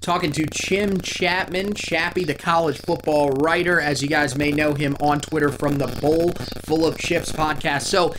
Talking 0.02 0.32
to 0.34 0.46
Tim 0.46 1.02
Chapman, 1.02 1.74
Chappie, 1.74 2.24
the 2.24 2.36
college 2.36 2.78
football 2.78 3.32
writer, 3.32 3.80
as 3.80 4.02
you 4.02 4.08
guys 4.08 4.38
may 4.38 4.52
know 4.52 4.74
him 4.74 4.96
on 5.00 5.20
Twitter 5.20 5.52
from 5.52 5.78
the 5.78 5.88
Bowl 5.88 6.32
Full 6.66 6.86
of 6.86 6.98
Chips 6.98 7.32
podcast. 7.32 7.84
So 7.84 8.14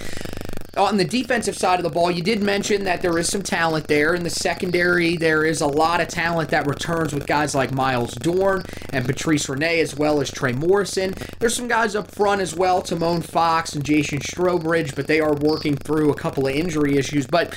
on 0.77 0.99
the 0.99 1.05
defensive 1.05 1.57
side 1.57 1.79
of 1.79 1.85
the 1.85 1.91
ball, 1.91 2.11
you 2.11 2.23
did 2.23 2.43
mention 2.43 2.85
that 2.85 3.01
there 3.01 3.17
is 3.19 3.29
some 3.29 3.43
talent 3.43 3.89
there. 3.89 4.15
In 4.15 4.25
the 4.25 4.31
secondary, 4.31 5.17
there 5.17 5.45
is 5.45 5.61
a 5.61 5.67
lot 5.67 6.01
of 6.01 6.09
talent 6.09 6.51
that 6.51 6.67
returns 6.67 7.15
with 7.15 7.27
guys 7.27 7.55
like 7.55 7.73
Myles 7.73 8.15
Dorn 8.15 8.63
and 8.91 9.07
Patrice 9.07 9.49
Rene, 9.49 9.81
as 9.81 9.97
well 9.97 10.21
as 10.21 10.31
Trey 10.31 10.53
Morrison. 10.53 11.15
There's 11.39 11.55
some 11.55 11.69
guys 11.69 11.97
up 11.97 12.11
front 12.11 12.43
as 12.43 12.55
well, 12.55 12.83
Timon 12.83 13.23
Fox 13.23 13.75
and 13.75 13.85
Jason 13.85 14.19
Strowbridge, 14.19 14.95
but 14.95 15.07
they 15.07 15.21
are 15.21 15.35
working 15.35 15.77
through 15.77 16.11
a 16.11 16.15
couple 16.15 16.47
of 16.47 16.55
injury 16.55 16.99
issues. 16.99 17.27
But 17.27 17.55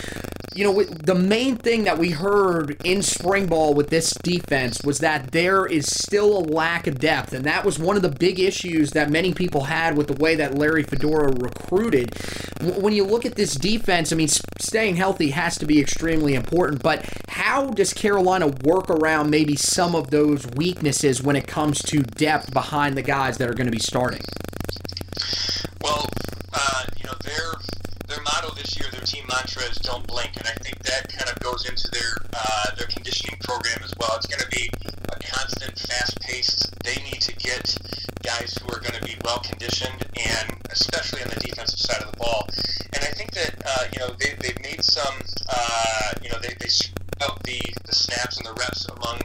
you 0.55 0.63
know, 0.63 0.83
the 0.83 1.15
main 1.15 1.57
thing 1.57 1.83
that 1.83 1.97
we 1.97 2.09
heard 2.09 2.77
in 2.83 3.01
spring 3.01 3.45
ball 3.45 3.73
with 3.73 3.89
this 3.89 4.13
defense 4.23 4.81
was 4.83 4.99
that 4.99 5.31
there 5.31 5.65
is 5.65 5.85
still 5.85 6.37
a 6.37 6.43
lack 6.43 6.87
of 6.87 6.99
depth, 6.99 7.33
and 7.33 7.45
that 7.45 7.63
was 7.63 7.77
one 7.77 7.95
of 7.95 8.01
the 8.01 8.09
big 8.09 8.39
issues 8.39 8.91
that 8.91 9.09
many 9.09 9.33
people 9.33 9.65
had 9.65 9.95
with 9.95 10.07
the 10.07 10.13
way 10.13 10.35
that 10.35 10.55
Larry 10.55 10.83
Fedora 10.83 11.31
recruited. 11.31 12.15
When 12.61 12.93
you 12.93 13.03
look 13.03 13.25
at 13.25 13.35
this 13.35 13.55
defense, 13.55 14.11
I 14.11 14.15
mean, 14.15 14.27
staying 14.59 14.95
healthy 14.95 15.29
has 15.31 15.57
to 15.59 15.65
be 15.65 15.79
extremely 15.79 16.33
important, 16.33 16.81
but 16.81 17.05
how 17.29 17.67
does 17.67 17.93
Carolina 17.93 18.47
work 18.63 18.89
around 18.89 19.29
maybe 19.29 19.55
some 19.55 19.95
of 19.95 20.09
those 20.09 20.47
weaknesses 20.47 21.21
when 21.21 21.35
it 21.35 21.47
comes 21.47 21.81
to 21.83 22.01
depth 22.01 22.51
behind 22.53 22.97
the 22.97 23.01
guys 23.01 23.37
that 23.37 23.49
are 23.49 23.53
going 23.53 23.67
to 23.67 23.71
be 23.71 23.79
starting? 23.79 24.21
Well, 25.81 26.07
uh, 26.53 26.83
you 26.97 27.05
know, 27.05 27.15
their 27.23 27.53
their 28.99 29.05
team 29.05 29.23
mantra 29.31 29.63
is 29.63 29.77
"Don't 29.77 30.05
blink," 30.05 30.35
and 30.35 30.45
I 30.45 30.53
think 30.59 30.83
that 30.83 31.07
kind 31.07 31.31
of 31.31 31.39
goes 31.39 31.67
into 31.69 31.87
their 31.91 32.19
uh, 32.33 32.75
their 32.75 32.87
conditioning 32.87 33.39
program 33.39 33.79
as 33.83 33.93
well. 33.97 34.11
It's 34.17 34.27
going 34.27 34.43
to 34.43 34.51
be 34.51 34.69
a 34.83 35.19
constant, 35.23 35.79
fast-paced. 35.79 36.83
They 36.83 36.95
need 37.03 37.21
to 37.21 37.35
get 37.37 37.77
guys 38.23 38.57
who 38.57 38.67
are 38.67 38.79
going 38.81 38.99
to 38.99 39.05
be 39.05 39.15
well 39.23 39.39
conditioned, 39.39 40.03
and 40.19 40.51
especially 40.69 41.23
on 41.23 41.29
the 41.29 41.39
defensive 41.39 41.79
side 41.79 42.01
of 42.01 42.11
the 42.11 42.17
ball. 42.17 42.47
And 42.91 43.03
I 43.03 43.11
think 43.15 43.31
that 43.39 43.55
uh, 43.65 43.85
you 43.93 43.99
know 43.99 44.11
they 44.19 44.35
they've 44.35 44.61
made 44.61 44.83
some 44.83 45.15
uh, 45.47 46.11
you 46.21 46.29
know 46.29 46.39
they 46.39 46.53
they 46.59 46.67
out 47.23 47.41
the 47.43 47.61
the 47.85 47.95
snaps 47.95 48.35
and 48.35 48.45
the 48.45 48.53
reps 48.53 48.85
among 48.99 49.21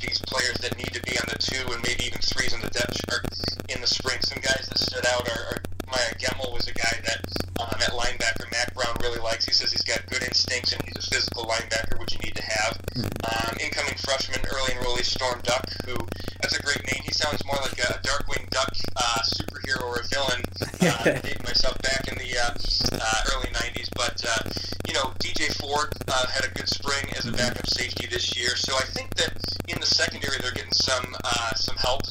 these 0.00 0.18
players 0.26 0.58
that 0.58 0.76
need 0.76 0.92
to 0.92 1.02
be 1.02 1.16
on 1.18 1.26
the 1.30 1.38
two 1.38 1.62
and 1.72 1.82
maybe 1.86 2.06
even 2.06 2.20
threes 2.20 2.52
in 2.52 2.60
the 2.60 2.70
depth 2.70 2.98
chart 3.06 3.22
in 3.70 3.80
the 3.80 3.86
spring. 3.86 4.18
Some 4.22 4.42
guys 4.42 4.66
that 4.68 4.78
stood 4.78 5.06
out 5.06 5.28
are, 5.30 5.44
are 5.54 5.62
Maya 5.86 6.14
Gemmel 6.18 6.52
was 6.52 6.66
a 6.66 6.74
guy 6.74 6.98
that 7.06 7.22
um, 7.60 7.80
at 7.80 7.94
linebacker 7.94 8.50
Mack 8.50 8.74
Brown 8.74 8.96
really 9.00 9.20
likes. 9.20 9.44
He 9.44 9.52
says 9.52 9.70
he's 9.70 9.82
got 9.82 10.04
good 10.06 10.22
instincts 10.22 10.72
and 10.72 10.82
he's 10.82 10.96
a 10.96 11.10
physical 11.10 11.44
linebacker, 11.44 11.98
which 11.98 12.12
you 12.14 12.18
need 12.24 12.36
to 12.36 12.42
have. 12.42 12.80
Hmm. 12.94 13.06
Um, 13.24 13.56
incoming 13.60 13.96
freshman, 13.96 14.40
early 14.52 14.72
enrollee 14.72 15.04
Storm 15.04 15.40
Duck, 15.42 15.64
who 15.84 15.96
that's 16.40 16.56
a 16.58 16.62
great 16.62 16.84
name. 16.86 17.02
He 17.04 17.12
sounds 17.12 17.44
more 17.44 17.56
like 17.62 17.78
a 17.78 18.00
Darkwing 18.02 18.48
Duck 18.50 18.72
uh, 18.96 19.20
superhero 19.24 19.84
or 19.84 20.00
a 20.00 20.06
villain. 20.08 20.42
Uh, 20.86 21.18
dating 21.20 21.42
myself 21.42 21.76
back 21.82 22.06
in 22.06 22.16
the 22.18 22.30
uh, 22.38 22.54
uh, 22.92 23.22
early 23.34 23.48
'90s, 23.48 23.88
but 23.96 24.22
uh, 24.22 24.48
you 24.86 24.94
know 24.94 25.12
DJ 25.18 25.50
Ford 25.58 25.92
uh, 26.06 26.26
had 26.28 26.44
a 26.44 26.52
good 26.54 26.68
spring 26.68 27.04
as 27.16 27.26
a 27.26 27.30
hmm. 27.30 27.36
backup 27.36 27.66
safety 27.66 28.06
this 28.06 28.36
year. 28.38 28.54
So 28.56 28.74
I 28.76 28.84
think 28.94 29.14
that 29.16 29.34
in 29.68 29.80
the 29.80 29.86
secondary 29.86 30.38
they're 30.40 30.52
getting 30.52 30.72
some 30.72 31.16
uh, 31.24 31.54
some 31.54 31.76
help. 31.76 32.02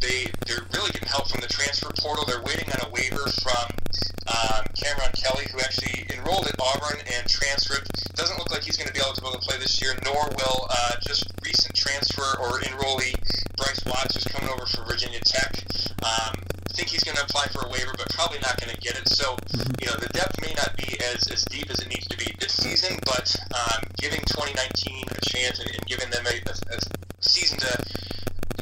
They 0.00 0.26
they're 0.46 0.64
really 0.72 0.90
getting 0.92 1.08
help 1.08 1.28
from 1.28 1.40
the 1.40 1.48
transfer 1.48 1.90
portal. 1.98 2.24
They're 2.24 2.42
waiting 2.42 2.70
on 2.72 2.88
a 2.88 2.90
waiver 2.90 3.28
from 3.42 3.68
um, 4.26 4.64
Cameron 4.74 5.12
Kelly, 5.12 5.46
who 5.52 5.60
actually 5.60 6.06
enrolled 6.14 6.46
at 6.46 6.56
And 7.22 7.30
transferred. 7.30 7.86
Doesn't 8.14 8.36
look 8.36 8.50
like 8.50 8.64
he's 8.64 8.76
going 8.76 8.88
to 8.88 8.92
be 8.92 8.98
eligible 8.98 9.30
to 9.30 9.38
play 9.38 9.56
this 9.58 9.80
year, 9.80 9.94
nor 10.02 10.26
will 10.42 10.66
uh, 10.66 10.98
just 11.06 11.30
recent 11.46 11.70
transfer 11.70 12.26
or 12.42 12.58
enrollee 12.58 13.14
Bryce 13.56 13.78
Watts, 13.86 14.14
who's 14.14 14.24
coming 14.24 14.50
over 14.50 14.66
from 14.66 14.88
Virginia 14.88 15.20
Tech. 15.20 15.54
Um, 16.02 16.34
think 16.74 16.88
he's 16.88 17.04
going 17.04 17.14
to 17.14 17.22
apply 17.22 17.46
for 17.54 17.62
a 17.62 17.70
waiver, 17.70 17.94
but 17.96 18.10
probably 18.10 18.40
not 18.40 18.58
going 18.58 18.74
to 18.74 18.80
get 18.80 18.98
it. 18.98 19.06
So, 19.06 19.36
you 19.78 19.86
know, 19.86 19.94
the 20.02 20.10
depth 20.10 20.40
may 20.42 20.52
not 20.54 20.74
be 20.74 20.98
as, 21.14 21.30
as 21.30 21.44
deep 21.44 21.70
as 21.70 21.78
it 21.78 21.86
needs 21.86 22.08
to 22.08 22.16
be 22.18 22.26
this 22.40 22.58
season, 22.58 22.98
but 23.06 23.30
um, 23.54 23.86
giving 24.02 24.18
2019 24.26 25.06
a 25.14 25.20
chance 25.22 25.60
and, 25.60 25.70
and 25.70 25.86
giving 25.86 26.10
them 26.10 26.26
a, 26.26 26.42
a, 26.42 26.74
a 26.74 26.78
season 27.22 27.58
to 27.60 27.70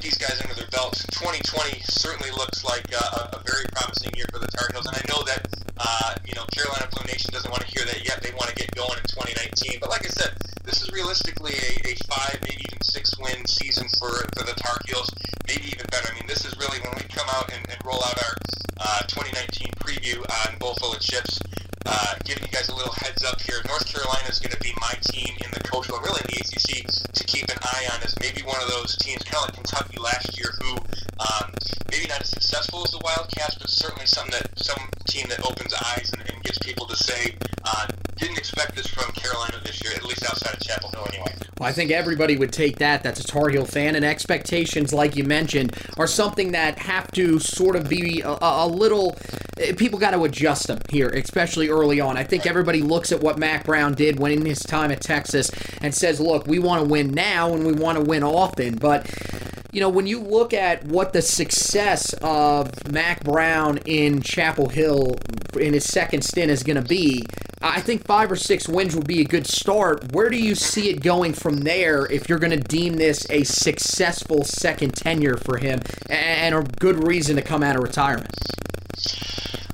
these 0.03 0.19
guys 0.19 0.41
under 0.43 0.55
their 0.55 0.69
belts. 0.69 1.05
2020 1.13 1.81
certainly 1.85 2.31
looks 2.33 2.65
like 2.65 2.85
uh, 2.93 3.37
a 3.37 3.41
very 3.45 3.65
promising 3.73 4.13
year 4.17 4.27
for 4.33 4.39
the 4.39 4.49
Tar 4.49 4.69
Heels, 4.73 4.87
and 4.87 4.97
I 4.97 5.05
know 5.09 5.23
that 5.25 5.49
uh, 5.77 6.15
you 6.25 6.35
know 6.35 6.45
Carolina 6.53 6.89
Blue 6.91 7.05
Nation 7.05 7.33
doesn't 7.33 7.51
want 7.51 7.63
to 7.63 7.69
hear 7.69 7.85
that 7.85 8.05
yet. 8.05 8.23
They 8.23 8.33
want 8.33 8.49
to 8.49 8.57
get 8.57 8.75
going 8.75 8.97
in 8.97 9.05
2019. 9.05 9.81
But 9.81 9.91
like 9.91 10.05
I 10.05 10.09
said, 10.09 10.33
this 10.65 10.81
is 10.83 10.91
realistically 10.93 11.53
a, 11.53 11.93
a 11.93 11.95
five, 12.09 12.41
maybe 12.43 12.65
even 12.65 12.81
six 12.83 13.13
win 13.21 13.45
season 13.47 13.89
for 14.01 14.25
for 14.37 14.45
the 14.45 14.57
Tar 14.57 14.79
Heels. 14.87 15.13
Maybe 15.47 15.69
even 15.69 15.87
better. 15.91 16.09
I 16.11 16.15
mean, 16.15 16.27
this 16.27 16.45
is 16.45 16.57
really 16.57 16.81
when 16.81 16.97
we 16.97 17.05
come 17.13 17.29
out 17.31 17.53
and, 17.53 17.63
and 17.69 17.79
roll 17.85 18.01
out 18.01 18.17
our 18.17 18.35
uh, 18.81 19.03
2019 19.07 19.69
preview 19.85 20.25
on 20.25 20.59
Bowl 20.59 20.75
Full 20.81 20.93
of 20.93 21.01
Chips. 21.01 21.41
Uh, 21.87 22.15
giving 22.25 22.45
you 22.45 22.53
guys 22.53 22.69
a 22.69 22.75
little 22.75 22.93
heads 22.93 23.25
up 23.25 23.41
here. 23.41 23.57
North 23.67 23.87
Carolina 23.89 24.29
is 24.29 24.39
going 24.39 24.50
be 24.61 24.73
my 24.81 24.93
team 25.03 25.35
in 25.45 25.51
the 25.53 25.61
coach, 25.61 25.89
really 25.89 26.21
in 26.21 26.29
the 26.29 26.41
ACC 26.41 26.87
to 27.15 27.25
keep 27.25 27.49
an 27.49 27.59
eye 27.63 27.89
on 27.95 28.03
is 28.03 28.15
maybe 28.21 28.43
one 28.43 28.61
of 28.63 28.69
those 28.69 28.97
teams, 28.97 29.23
kind 29.25 29.37
of 29.37 29.43
like 29.49 29.55
Kentucky 29.55 29.99
last 29.99 30.39
year, 30.39 30.53
who 30.61 30.77
um, 31.21 31.53
maybe 31.91 32.07
not 32.09 32.21
as 32.21 32.31
successful 32.31 32.83
as 32.83 32.91
the 32.93 33.01
Wildcats, 33.05 33.57
but 33.57 33.69
certainly 33.69 34.07
some 34.07 34.29
that 34.31 34.59
some 34.59 34.89
team 35.07 35.27
that 35.29 35.45
opens 35.45 35.75
eyes 35.75 36.13
and, 36.13 36.23
and 36.31 36.43
gets 36.43 36.59
people 36.59 36.87
to 36.87 36.97
say, 36.97 37.35
uh, 37.65 37.87
didn't 38.17 38.39
expect 38.39 38.75
this 38.75 38.87
from 38.87 39.13
Carolina 39.13 39.61
this 39.65 39.83
year, 39.83 39.93
at 39.95 40.05
least 40.05 40.25
outside 40.25 40.55
of 40.55 40.61
Chapel 40.61 40.91
Hill 40.91 41.07
anyway. 41.13 41.35
Well, 41.59 41.69
I 41.69 41.73
think 41.73 41.91
everybody 41.91 42.39
would 42.39 42.53
take 42.53 42.79
that. 42.79 43.03
That's 43.03 43.21
a 43.21 43.25
Tar 43.25 43.51
Heel 43.51 43.67
fan, 43.67 43.97
and 43.97 44.05
expectations, 44.05 44.95
like 44.95 45.15
you 45.15 45.25
mentioned, 45.25 45.77
are 45.99 46.07
something 46.07 46.53
that 46.53 46.79
have 46.79 47.11
to 47.13 47.39
sort 47.39 47.77
of 47.77 47.89
be 47.89 48.23
a, 48.23 48.39
a 48.41 48.67
little. 48.67 49.17
Eh, 49.59 49.75
people 49.75 49.99
got 49.99 50.13
to 50.13 50.25
adjust 50.25 50.69
them 50.69 50.81
here, 50.89 51.09
especially 51.09 51.69
early 51.69 52.01
on. 52.01 52.17
I 52.17 52.25
think 52.25 52.47
everybody 52.47 52.81
looks 52.81 53.13
at 53.13 53.21
what 53.21 53.39
Mack 53.39 53.67
Brown 53.67 53.93
did 53.93 54.19
when 54.19 54.33
in 54.33 54.47
his 54.47 54.61
time 54.61 54.91
at 54.91 55.03
Texas 55.03 55.51
and 55.83 55.95
says, 55.95 56.19
"Look, 56.19 56.47
we 56.47 56.59
want 56.59 56.83
to 56.83 56.89
win 56.89 57.11
now, 57.11 57.53
and 57.53 57.67
we 57.67 57.73
want 57.73 57.99
to 57.99 58.05
win 58.05 58.23
often." 58.23 58.77
But 58.77 59.07
you 59.73 59.81
know, 59.81 59.89
when 59.89 60.07
you 60.07 60.21
look 60.21 60.53
at 60.53 60.85
what 60.85 61.13
the 61.13 61.23
success 61.23 62.13
of 62.23 62.91
Mack 62.91 63.23
Brown 63.23 63.79
in 63.87 64.21
Chapel 64.21 64.69
Hill 64.69 65.17
in 65.59 65.75
his 65.75 65.85
second 65.85 66.23
stint 66.23 66.51
is 66.51 66.63
going 66.63 66.81
to 66.81 66.89
be, 66.89 67.25
I 67.63 67.81
think 67.81 68.05
five 68.07 68.33
or 68.33 68.37
six 68.37 68.69
wins 68.69 68.97
would 68.97 69.07
be 69.07 69.21
a 69.21 69.25
good 69.25 69.47
start. 69.47 70.13
Where 70.13 70.31
do 70.31 70.37
you 70.37 70.55
see 70.55 70.89
it 70.89 71.03
going 71.03 71.35
from 71.35 71.59
there 71.59 72.11
if 72.11 72.29
you're 72.29 72.39
going 72.39 72.59
to 72.59 72.69
deem 72.69 72.95
this 72.95 73.29
a 73.31 73.45
successful 73.45 74.45
second 74.45 74.97
tenure 74.97 75.37
for 75.37 75.59
him 75.59 75.81
and 76.09 76.55
a 76.55 76.63
good 76.63 77.05
reason 77.07 77.37
to 77.37 77.43
come 77.43 77.63
out 77.63 77.77
of 77.77 77.83
retirement? 77.83 78.35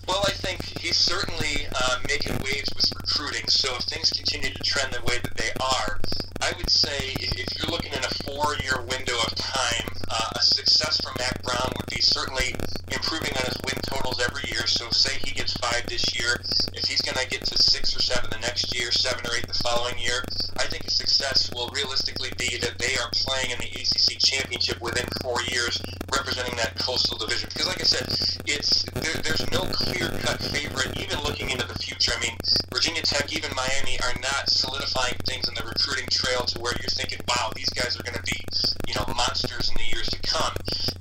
Well, 0.06 0.22
I 0.26 0.32
think 0.32 0.64
he's 0.80 0.96
certainly 0.96 1.68
uh, 1.74 1.98
making 2.08 2.34
waves 2.44 2.70
with 2.74 2.90
recruiting. 2.94 3.48
So 3.48 3.76
if 3.76 3.84
things 3.84 4.10
continue 4.10 4.50
to 4.50 4.62
trend 4.62 4.92
the 4.92 5.02
way 5.02 5.18
that 5.22 5.36
they 5.36 5.50
are, 5.60 6.00
I 6.46 6.52
would 6.58 6.70
say 6.70 7.10
if 7.18 7.58
you're 7.58 7.72
looking 7.72 7.92
in 7.92 7.98
a 7.98 8.14
four-year 8.22 8.78
window 8.86 9.18
of 9.26 9.34
time, 9.34 9.90
uh, 10.08 10.30
a 10.36 10.42
success 10.42 11.00
for 11.02 11.10
Mack 11.18 11.42
Brown 11.42 11.72
would 11.76 11.90
be 11.90 12.00
certainly 12.00 12.54
improving 12.94 13.34
on 13.34 13.50
his 13.50 13.58
win 13.66 13.74
totals 13.82 14.22
every 14.22 14.46
year. 14.54 14.64
So 14.68 14.86
say 14.90 15.18
he 15.26 15.34
gets 15.34 15.54
five 15.58 15.86
this 15.88 16.14
year, 16.14 16.38
if 16.72 16.86
he's 16.86 17.02
going 17.02 17.18
to 17.18 17.26
get 17.26 17.42
to 17.46 17.58
six 17.58 17.96
or 17.96 18.00
seven 18.00 18.30
the 18.30 18.38
next 18.38 18.72
year, 18.78 18.92
seven 18.92 19.26
or 19.26 19.34
eight 19.34 19.48
the 19.48 19.58
following 19.58 19.98
year, 19.98 20.22
I 20.56 20.70
think 20.70 20.86
a 20.86 20.90
success 20.90 21.50
will 21.52 21.66
realistically 21.74 22.30
be 22.38 22.56
that 22.58 22.78
they 22.78 22.94
are 22.94 23.10
playing 23.26 23.50
in 23.50 23.58
the 23.58 23.70
ACC 23.82 24.22
championship 24.22 24.80
within 24.80 25.06
four 25.22 25.42
years, 25.50 25.82
representing 26.14 26.54
that 26.62 26.78
coastal 26.78 27.18
division. 27.18 27.50
Because 27.52 27.66
like 27.66 27.80
I 27.80 27.90
said, 27.90 28.06
it's 28.46 28.84
there, 28.94 29.18
there's 29.26 29.42
no 29.50 29.66
clear-cut 29.74 30.38
favorite, 30.54 30.94
even 31.02 31.18
looking 31.26 31.50
into 31.50 31.66
the 31.66 31.74
future. 31.74 32.12
I 32.14 32.20
mean, 32.20 32.36
Virginia 32.72 33.02
Tech, 33.02 33.34
even 33.34 33.50
Miami, 33.56 33.98
are 34.00 34.14
not 34.22 34.48
solidifying 34.50 35.16
things 35.26 35.48
in 35.48 35.54
the 35.54 35.64
recruiting 35.64 36.06
trail 36.10 36.35
to 36.44 36.60
where 36.60 36.72
you're 36.80 36.92
thinking, 36.92 37.20
wow, 37.28 37.50
these 37.54 37.70
guys 37.70 37.98
are 37.98 38.02
going 38.02 38.16
to 38.16 38.22
be, 38.22 38.38
you 38.86 38.94
know, 38.94 39.04
monsters 39.14 39.68
in 39.68 39.74
the 39.76 39.88
years 39.94 40.08
to 40.08 40.20
come. 40.20 40.52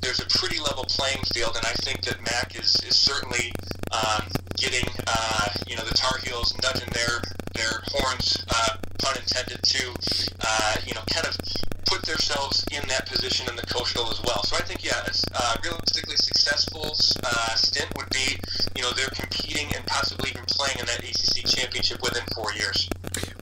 There's 0.01 0.19
a 0.19 0.27
pretty 0.37 0.59
level 0.59 0.85
playing 0.87 1.23
field, 1.33 1.55
and 1.55 1.65
I 1.65 1.73
think 1.83 2.01
that 2.03 2.21
Mack 2.23 2.57
is, 2.57 2.75
is 2.87 2.95
certainly 2.95 3.51
um, 3.91 4.27
getting, 4.55 4.87
uh, 5.07 5.49
you 5.67 5.75
know, 5.75 5.83
the 5.83 5.93
Tar 5.93 6.17
Heels 6.23 6.55
nudging 6.61 6.89
their 6.91 7.21
their 7.55 7.81
horns, 7.87 8.43
uh, 8.49 8.75
pun 8.99 9.15
intended, 9.17 9.63
to, 9.63 9.93
uh, 10.41 10.75
you 10.85 10.93
know, 10.93 11.01
kind 11.07 11.25
of 11.25 11.37
put 11.85 12.03
themselves 12.03 12.65
in 12.71 12.85
that 12.89 13.07
position 13.07 13.47
in 13.47 13.55
the 13.55 13.65
coastal 13.67 14.11
as 14.11 14.21
well. 14.23 14.43
So 14.43 14.57
I 14.57 14.61
think, 14.61 14.83
yeah, 14.83 15.07
uh, 15.33 15.55
realistically 15.63 16.17
successful 16.17 16.95
uh, 17.23 17.55
stint 17.55 17.87
would 17.95 18.09
be, 18.09 18.37
you 18.75 18.81
know, 18.81 18.91
they're 18.91 19.13
competing 19.15 19.73
and 19.75 19.85
possibly 19.85 20.31
even 20.31 20.43
playing 20.47 20.79
in 20.79 20.85
that 20.85 20.99
ACC 20.99 21.45
championship 21.47 22.01
within 22.01 22.23
four 22.35 22.51
years. 22.53 22.89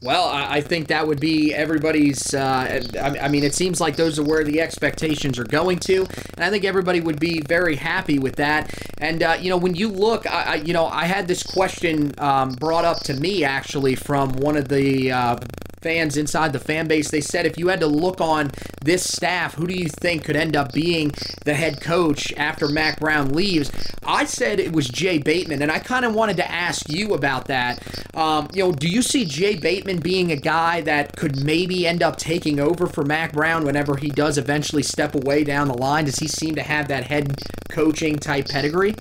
Well, 0.03 0.27
I 0.27 0.59
think 0.59 0.89
that 0.89 1.07
would 1.07 1.21
be 1.21 1.53
everybody's. 1.53 2.33
Uh, 2.33 2.83
I 2.99 3.29
mean, 3.29 3.45
it 3.45 3.55
seems 3.55 3.79
like 3.79 3.95
those 3.95 4.19
are 4.19 4.23
where 4.23 4.43
the 4.43 4.59
expectations 4.59 5.39
are 5.39 5.45
going 5.45 5.79
to, 5.79 6.05
and 6.35 6.43
I 6.43 6.49
think 6.49 6.65
everybody 6.65 6.99
would 6.99 7.21
be 7.21 7.39
very 7.39 7.77
happy 7.77 8.19
with 8.19 8.35
that. 8.35 8.73
And 8.97 9.23
uh, 9.23 9.37
you 9.39 9.49
know, 9.49 9.55
when 9.55 9.75
you 9.75 9.87
look, 9.87 10.29
I, 10.29 10.55
you 10.55 10.73
know, 10.73 10.87
I 10.87 11.05
had 11.05 11.29
this 11.29 11.41
question 11.41 12.11
um, 12.17 12.49
brought 12.49 12.83
up 12.83 12.99
to 13.03 13.13
me 13.13 13.45
actually 13.45 13.95
from 13.95 14.33
one 14.33 14.57
of 14.57 14.67
the 14.67 15.09
uh, 15.09 15.37
fans 15.83 16.17
inside 16.17 16.51
the 16.51 16.59
fan 16.59 16.87
base. 16.87 17.11
They 17.11 17.21
said 17.21 17.45
if 17.45 17.57
you 17.57 17.67
had 17.67 17.81
to 17.81 17.87
look 17.87 18.19
on 18.19 18.51
this 18.83 19.07
staff, 19.07 19.53
who 19.53 19.67
do 19.67 19.75
you 19.75 19.87
think 19.87 20.23
could 20.23 20.35
end 20.35 20.55
up 20.55 20.73
being 20.73 21.11
the 21.45 21.53
head 21.53 21.81
coach 21.81 22.33
after 22.33 22.67
Mack 22.67 22.99
Brown 22.99 23.29
leaves? 23.29 23.71
I 24.03 24.25
said 24.25 24.59
it 24.59 24.73
was 24.73 24.89
Jay 24.89 25.19
Bateman, 25.19 25.61
and 25.61 25.71
I 25.71 25.79
kind 25.79 26.05
of 26.05 26.15
wanted 26.15 26.37
to 26.37 26.51
ask 26.51 26.89
you 26.89 27.13
about 27.13 27.45
that. 27.47 27.83
Um, 28.15 28.47
you 28.53 28.63
know, 28.63 28.71
do 28.71 28.87
you 28.87 29.03
see 29.03 29.25
Jay 29.25 29.55
Bateman 29.55 29.99
being 29.99 30.31
a 30.31 30.35
guy 30.35 30.81
that 30.81 31.15
could 31.15 31.43
maybe 31.43 31.85
end 31.85 32.01
up 32.01 32.17
taking 32.17 32.59
over 32.59 32.87
for 32.87 33.03
Mack 33.03 33.33
Brown 33.33 33.63
whenever 33.63 33.95
he 33.95 34.09
does 34.09 34.37
eventually 34.37 34.83
step 34.83 35.13
away 35.13 35.43
down 35.43 35.67
the 35.67 35.77
line? 35.77 36.05
Does 36.05 36.17
he 36.17 36.27
seem 36.27 36.55
to 36.55 36.63
have 36.63 36.87
that 36.87 37.05
head 37.05 37.41
coaching 37.69 38.17
type 38.17 38.47
pedigree? 38.49 38.95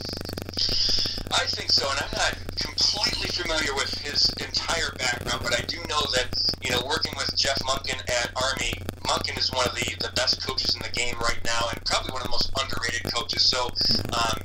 I 1.34 1.46
think 1.46 1.70
so, 1.70 1.88
and 1.90 2.00
I'm 2.00 2.12
not 2.12 2.38
completely 2.60 3.28
familiar 3.28 3.74
with 3.74 3.98
his 4.00 4.28
entire 4.38 4.92
background, 4.98 5.40
but 5.42 5.58
I 5.58 5.62
I 5.62 5.64
do 5.66 5.76
know 5.88 6.02
that 6.14 6.51
you 6.62 6.70
know 6.70 6.82
working 6.86 7.12
with 7.16 7.34
Jeff 7.36 7.58
Monken 7.60 7.98
at 8.08 8.30
Army, 8.36 8.72
Monken 9.04 9.38
is 9.38 9.52
one 9.52 9.66
of 9.66 9.74
the 9.74 9.94
the 10.00 10.12
best 10.14 10.46
coaches 10.46 10.74
in 10.74 10.82
the 10.82 10.90
game 10.90 11.16
right 11.20 11.40
now, 11.44 11.68
and 11.70 11.84
probably 11.84 12.12
one 12.12 12.22
of 12.22 12.26
the 12.26 12.32
most 12.32 12.52
underrated 12.60 13.12
coaches. 13.12 13.44
So. 13.44 13.70
Um, 14.12 14.42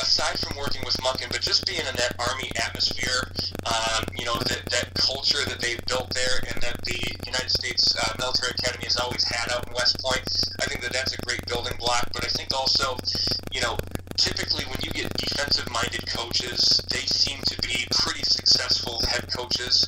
aside 0.00 0.38
from 0.38 0.56
working 0.56 0.82
with 0.84 0.96
Monken, 0.98 1.28
but 1.30 1.40
just 1.40 1.66
being 1.66 1.80
in 1.80 1.94
that 1.96 2.14
Army 2.18 2.50
atmosphere, 2.56 3.30
um, 3.66 4.04
you 4.16 4.24
know, 4.24 4.34
that, 4.34 4.62
that 4.70 4.94
culture 4.94 5.44
that 5.46 5.60
they've 5.60 5.84
built 5.86 6.12
there 6.14 6.40
and 6.48 6.62
that 6.62 6.80
the 6.84 6.98
United 7.26 7.50
States 7.50 7.94
uh, 7.94 8.14
Military 8.18 8.52
Academy 8.58 8.84
has 8.84 8.96
always 8.96 9.24
had 9.24 9.50
out 9.52 9.66
in 9.66 9.74
West 9.74 10.00
Point, 10.00 10.24
I 10.60 10.66
think 10.66 10.82
that 10.82 10.92
that's 10.92 11.14
a 11.14 11.20
great 11.22 11.44
building 11.46 11.76
block. 11.78 12.08
But 12.12 12.24
I 12.24 12.28
think 12.28 12.54
also, 12.54 12.96
you 13.52 13.60
know, 13.60 13.76
typically 14.16 14.64
when 14.64 14.78
you 14.82 14.90
get 14.90 15.12
defensive 15.14 15.70
minded 15.70 16.06
coaches, 16.06 16.80
they 16.90 17.04
seem 17.06 17.38
to 17.46 17.56
be 17.62 17.86
pretty 17.92 18.22
successful 18.22 19.00
head 19.06 19.28
coaches, 19.30 19.86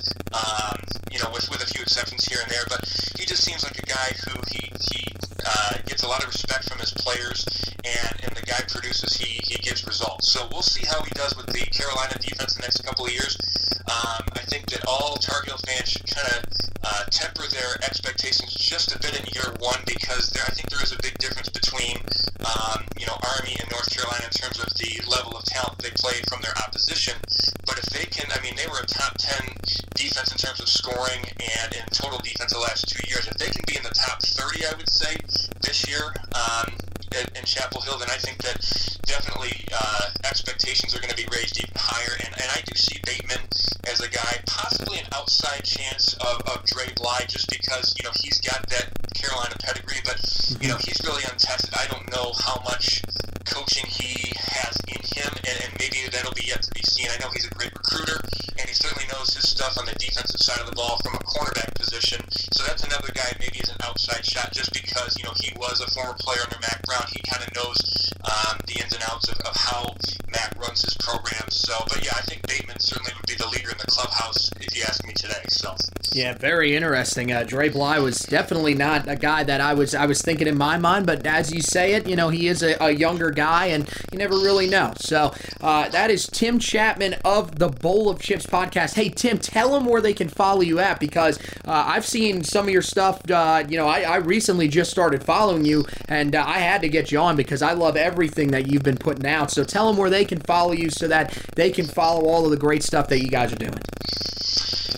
Bly, 47.21 47.27
just 47.29 47.51
because 47.51 47.95
you 47.99 48.05
know 48.05 48.13
he's 48.21 48.41
got 48.41 48.67
that 48.69 48.89
Carolina 49.15 49.55
pedigree, 49.61 50.01
but 50.05 50.17
you 50.61 50.69
know 50.69 50.77
mhm. 50.77 50.87
he's 50.87 51.01
really 51.05 51.23
untested. 51.31 51.75
I 51.75 51.87
don't 51.93 52.09
know 52.11 52.33
how 52.39 52.63
much 52.65 53.03
coaching 53.45 53.85
he 53.87 54.33
has 54.37 54.77
in 54.89 55.01
him, 55.01 55.33
and, 55.45 55.57
and 55.65 55.73
maybe 55.79 56.09
that'll 56.11 56.35
be 56.35 56.47
yet 56.47 56.63
to 56.63 56.71
be 56.73 56.83
seen. 56.83 57.09
I 57.11 57.19
know 57.21 57.31
he's 57.33 57.47
a 57.47 57.55
great 57.55 57.73
recruiter, 57.73 58.21
and 58.59 58.69
he 58.69 58.75
certainly 58.75 59.09
knows 59.13 59.35
his 59.35 59.49
stuff 59.49 59.77
on 59.79 59.87
the 59.87 59.97
defensive 59.99 60.41
side 60.41 60.61
of 60.61 60.67
the 60.67 60.77
ball 60.77 60.99
from 61.05 61.15
a 61.15 61.23
cornerback 61.25 61.75
position. 61.75 62.21
So 62.53 62.65
that's 62.65 62.85
another 62.85 63.13
guy 63.15 63.33
maybe 63.39 63.61
as 63.61 63.71
an 63.71 63.81
outside 63.83 64.25
shot, 64.25 64.53
just 64.53 64.73
because 64.73 65.17
you 65.19 65.25
know 65.25 65.35
he 65.37 65.53
was 65.57 65.81
a 65.81 65.91
former 65.93 66.15
player 66.19 66.41
under 66.45 66.59
Mack 66.61 66.83
Brown. 66.85 67.05
He 67.13 67.21
kind 67.29 67.43
of 67.45 67.53
knows 67.55 68.10
um, 68.25 68.59
the 68.67 68.81
ins 68.81 68.93
and 68.95 69.03
outs 69.09 69.29
of, 69.29 69.39
of 69.41 69.57
how 69.57 69.95
Mack 70.31 70.59
runs 70.61 70.83
his 70.83 70.97
program. 70.97 71.51
So, 71.51 71.75
but 71.89 72.05
yeah, 72.05 72.13
I 72.17 72.23
think 72.23 72.47
Bateman 72.47 72.81
certainly 72.81 73.13
would 73.17 73.27
be 73.27 73.35
the 73.35 73.49
leader 73.49 73.71
in 73.71 73.79
the 73.79 73.87
clubhouse 73.87 74.51
if 74.61 74.77
you 74.77 74.83
ask 74.87 75.07
me 75.07 75.13
today. 75.15 75.43
So. 75.49 75.75
Yeah, 76.13 76.35
very 76.35 76.75
interesting. 76.75 77.31
Uh, 77.31 77.45
Dre 77.45 77.69
Bly 77.69 78.01
was 78.01 78.21
definitely 78.21 78.75
not 78.75 79.09
a 79.09 79.15
guy 79.15 79.45
that 79.45 79.61
I 79.61 79.75
was 79.75 79.95
I 79.95 80.07
was 80.07 80.23
thinking 80.23 80.49
in 80.49 80.59
my 80.59 80.77
mind, 80.77 81.07
but 81.07 81.25
as 81.25 81.53
you 81.53 81.61
say 81.61 81.95
it, 81.95 82.09
you 82.09 82.17
know 82.17 82.31
he 82.31 82.49
is 82.49 82.63
a, 82.65 82.77
a 82.83 82.91
younger 82.91 83.31
guy, 83.31 83.67
and 83.67 83.89
you 84.11 84.19
never 84.19 84.35
really 84.35 84.69
know. 84.69 84.93
So 84.97 85.33
uh, 85.61 85.89
that 85.91 86.11
is 86.11 86.27
Tim 86.27 86.59
Chapman 86.59 87.15
of 87.25 87.59
the 87.59 87.69
Bowl 87.69 88.09
of 88.11 88.21
Chips 88.21 88.45
podcast. 88.45 88.95
Hey 88.95 89.09
Tim, 89.09 89.39
tell 89.39 89.71
them 89.71 89.85
where 89.85 90.01
they 90.01 90.13
can 90.13 90.29
follow 90.29 90.63
you 90.63 90.81
at 90.81 90.99
because 90.99 91.39
uh, 91.65 91.85
I've 91.87 92.07
seen 92.07 92.43
some 92.43 92.67
of 92.67 92.73
your 92.73 92.83
stuff. 92.83 93.29
Uh, 93.31 93.65
you 93.69 93.77
know, 93.77 93.87
I, 93.87 94.01
I, 94.01 94.17
recently 94.17 94.67
just 94.67 94.91
started 94.91 95.23
following 95.23 95.65
you, 95.65 95.85
and 96.09 96.35
uh, 96.35 96.45
I 96.45 96.59
had 96.59 96.81
to 96.83 96.89
get 96.89 97.13
you 97.13 97.19
on 97.19 97.37
because 97.37 97.63
I 97.63 97.73
love 97.73 97.97
everything 98.11 98.51
that 98.51 98.67
you've 98.67 98.83
been 98.83 98.99
putting 98.99 99.27
out. 99.27 99.51
So 99.51 99.63
tell 99.63 99.87
them 99.87 99.97
where 99.97 100.11
they 100.11 100.25
can 100.25 100.41
follow 100.41 100.73
you 100.73 100.91
so 100.91 101.07
that 101.09 101.31
they 101.55 101.71
can 101.71 101.87
follow 101.87 102.27
all 102.27 102.45
of 102.45 102.51
the 102.51 102.57
great 102.57 102.83
stuff 102.83 103.09
that 103.09 103.21
you 103.21 103.29
guys 103.29 103.53
are 103.53 103.63
doing. 103.63 103.79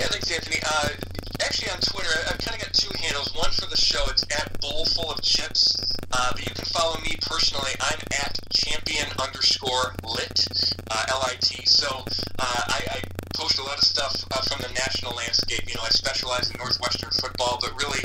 Yeah, 0.00 0.08
thanks, 0.08 0.30
Anthony. 0.32 0.56
Uh, 0.64 0.88
actually, 1.44 1.70
on 1.70 1.80
Twitter, 1.80 2.08
I've 2.30 2.38
kind 2.38 2.56
of 2.56 2.64
got 2.64 2.72
two 2.72 2.90
handles. 2.98 3.34
One 3.36 3.50
for 3.50 3.68
the 3.68 3.76
show, 3.76 4.02
it's 4.08 4.24
at 4.32 4.58
Bowl 4.60 4.86
Full 4.86 5.12
of 5.12 5.20
Chips. 5.20 5.76
Uh, 6.10 6.32
but 6.32 6.40
you 6.40 6.54
can 6.54 6.64
follow 6.64 6.96
me 7.02 7.16
personally. 7.20 7.72
I'm 7.80 8.00
at 8.24 8.38
champion 8.52 9.06
underscore 9.20 9.94
lit, 10.04 10.46
uh, 10.90 11.04
L-I-T. 11.08 11.66
So 11.66 11.88
uh, 12.38 12.60
I, 12.68 12.80
I, 12.90 12.98
post 13.34 13.58
a 13.58 13.62
lot 13.64 13.78
of 13.78 13.84
stuff 13.84 14.24
uh, 14.30 14.42
from 14.42 14.60
the 14.60 14.68
national 14.74 15.16
landscape. 15.16 15.64
You 15.66 15.74
know, 15.74 15.82
I 15.84 15.88
specialize 15.88 16.50
in 16.50 16.58
Northwestern 16.58 17.10
football, 17.10 17.58
but 17.60 17.72
really 17.80 18.04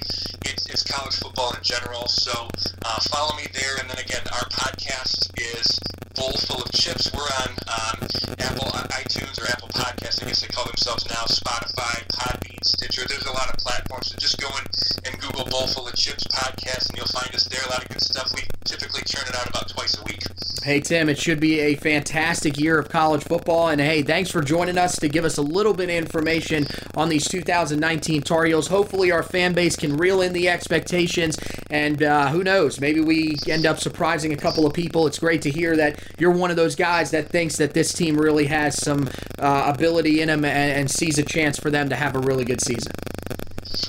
it's 0.69 0.84
college 0.84 1.15
football 1.15 1.53
in 1.53 1.63
general. 1.63 2.08
So 2.08 2.47
uh, 2.86 2.99
follow 3.10 3.36
me 3.36 3.47
there. 3.53 3.77
And 3.80 3.89
then 3.89 3.97
again, 3.97 4.21
our 4.34 4.47
podcast 4.49 5.32
is 5.38 5.80
Bowl 6.15 6.34
Full 6.34 6.62
of 6.62 6.71
Chips. 6.71 7.12
We're 7.13 7.21
on 7.21 7.49
um, 7.67 8.08
Apple 8.39 8.71
iTunes 8.91 9.41
or 9.41 9.47
Apple 9.47 9.69
Podcasts, 9.69 10.23
I 10.23 10.27
guess 10.27 10.41
they 10.41 10.47
call 10.47 10.65
themselves 10.65 11.08
now, 11.10 11.23
Spotify, 11.30 12.06
Podbean, 12.10 12.63
Stitcher. 12.63 13.08
There's 13.08 13.25
a 13.25 13.32
lot 13.32 13.49
of 13.49 13.58
platforms. 13.58 14.12
So 14.12 14.17
just 14.17 14.39
go 14.39 14.47
in 14.47 14.65
and 15.06 15.21
Google 15.21 15.45
Bowl 15.45 15.67
Full 15.67 15.88
of 15.88 15.95
Chips 15.95 16.25
podcast, 16.27 16.89
and 16.89 16.97
you'll 16.97 17.08
find 17.08 17.34
us 17.36 17.45
there. 17.45 17.62
A 17.65 17.69
lot 17.69 17.84
of 17.84 17.89
good 17.89 18.01
stuff. 18.01 18.34
We 18.36 18.41
typically 18.65 19.03
churn 19.06 19.27
it 19.27 19.36
out 19.36 19.49
about 19.49 19.69
twice 19.69 19.97
a 19.99 20.03
week. 20.03 20.23
Hey, 20.67 20.82
Tim, 20.82 21.08
it 21.08 21.17
should 21.17 21.39
be 21.39 21.62
a 21.62 21.75
fantastic 21.75 22.60
year 22.60 22.77
of 22.77 22.89
college 22.89 23.23
football. 23.23 23.69
And 23.69 23.80
hey, 23.80 24.03
thanks 24.03 24.30
for 24.30 24.41
joining 24.41 24.77
us 24.77 24.99
to 24.99 25.08
give 25.08 25.23
us 25.23 25.38
a 25.38 25.41
little 25.41 25.73
bit 25.73 25.86
of 25.86 25.95
information 25.95 26.67
on 26.93 27.08
these 27.08 27.25
2019 27.30 28.21
Tar 28.23 28.43
Heels. 28.43 28.67
Hopefully, 28.67 29.10
our 29.10 29.23
fan 29.23 29.53
base 29.53 29.77
can 29.77 29.95
reel 29.95 30.19
in 30.19 30.34
the 30.34 30.49
expectations. 30.49 31.39
And 31.69 32.03
uh, 32.03 32.27
who 32.27 32.43
knows, 32.43 32.82
maybe 32.82 32.99
we 32.99 33.38
end 33.47 33.65
up 33.65 33.80
surprising 33.80 34.34
a 34.34 34.36
couple 34.36 34.65
of 34.65 34.73
people. 34.73 35.08
It's 35.08 35.19
great 35.19 35.41
to 35.43 35.49
hear 35.49 35.77
that 35.77 36.03
you're 36.19 36.32
one 36.32 36.51
of 36.51 36.58
those 36.58 36.75
guys 36.75 37.12
that 37.12 37.30
thinks 37.30 37.56
that 37.56 37.73
this 37.73 37.93
team 37.93 38.19
really 38.19 38.47
has 38.47 38.75
some 38.75 39.10
uh, 39.39 39.71
ability 39.73 40.19
in 40.19 40.27
them 40.27 40.43
and, 40.43 40.82
and 40.82 40.91
sees 40.91 41.17
a 41.17 41.23
chance 41.23 41.58
for 41.58 41.71
them 41.71 41.88
to 41.88 41.95
have 41.95 42.17
a 42.17 42.19
really 42.19 42.43
good 42.43 42.60
season. 42.60 42.91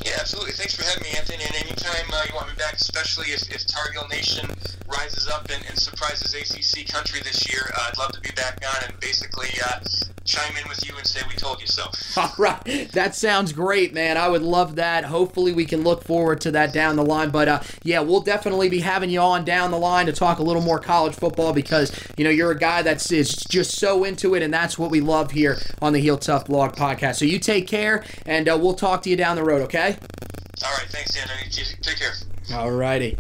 Yeah, 0.05 0.17
absolutely. 0.21 0.53
Thanks 0.53 0.75
for 0.75 0.85
having 0.85 1.03
me, 1.03 1.17
Anthony. 1.17 1.45
And 1.45 1.55
anytime 1.57 2.07
uh, 2.13 2.25
you 2.29 2.35
want 2.35 2.49
me 2.49 2.55
back, 2.57 2.75
especially 2.75 3.33
if, 3.33 3.49
if 3.51 3.67
Tar 3.67 3.91
Heel 3.93 4.07
Nation 4.09 4.49
rises 4.87 5.29
up 5.29 5.49
and, 5.51 5.65
and 5.69 5.79
surprises 5.79 6.35
ACC 6.35 6.89
country 6.89 7.21
this 7.21 7.49
year, 7.51 7.71
uh, 7.77 7.89
I'd 7.89 7.99
love 7.99 8.13
to 8.13 8.21
be 8.21 8.31
back 8.33 8.61
on 8.67 8.91
and 8.91 9.01
basically 9.01 9.49
uh, 9.65 9.81
chime 10.29 10.57
in 10.57 10.69
with 10.69 10.87
you 10.87 10.97
and 10.97 11.07
say 11.07 11.21
we 11.29 11.35
told 11.35 11.61
you 11.61 11.67
so. 11.67 11.91
All 12.21 12.33
right, 12.39 12.89
that 12.93 13.15
sounds 13.15 13.53
great, 13.53 13.95
man. 13.95 14.17
I 14.17 14.29
would 14.29 14.43
love 14.43 14.77
that. 14.77 15.05
Hopefully, 15.05 15.53
we 15.53 15.65
can 15.65 15.83
look 15.83 16.05
forward 16.05 16.41
to 16.43 16.51
that 16.53 16.73
down 16.73 16.97
the 16.97 17.05
line. 17.05 17.31
But 17.31 17.49
uh, 17.49 17.61
yeah, 17.83 18.01
we'll 18.01 18.21
definitely 18.21 18.69
be 18.69 18.81
having 18.81 19.11
you 19.11 19.21
on 19.21 19.45
down 19.45 19.71
the 19.71 19.79
line 19.79 20.07
to 20.07 20.13
talk 20.13 20.39
a 20.39 20.43
little 20.43 20.63
more 20.63 20.79
college 20.79 21.15
football 21.15 21.53
because 21.53 21.93
you 22.17 22.25
know 22.25 22.31
you're 22.31 22.51
a 22.51 22.59
guy 22.59 22.83
that's 22.83 23.11
is 23.11 23.31
just 23.31 23.79
so 23.79 24.05
into 24.05 24.35
it, 24.35 24.43
and 24.43 24.53
that's 24.53 24.79
what 24.79 24.91
we 24.91 25.01
love 25.01 25.31
here 25.31 25.59
on 25.81 25.93
the 25.93 26.01
Heel 26.01 26.19
Tough 26.19 26.45
Blog 26.47 26.77
podcast. 26.77 27.17
So 27.17 27.25
you 27.25 27.39
take 27.39 27.67
care, 27.67 28.05
and 28.27 28.49
uh, 28.49 28.59
we'll 28.61 28.75
talk 28.75 29.03
to 29.03 29.11
you 29.11 29.17
down 29.17 29.37
the 29.37 29.45
road. 29.45 29.63
Okay. 29.63 29.97
All 30.65 30.73
right. 30.73 30.87
Thanks, 30.89 31.17
Anthony. 31.17 31.51
Take 31.83 31.97
care. 31.97 32.13
All 32.53 32.71
righty. 32.71 33.17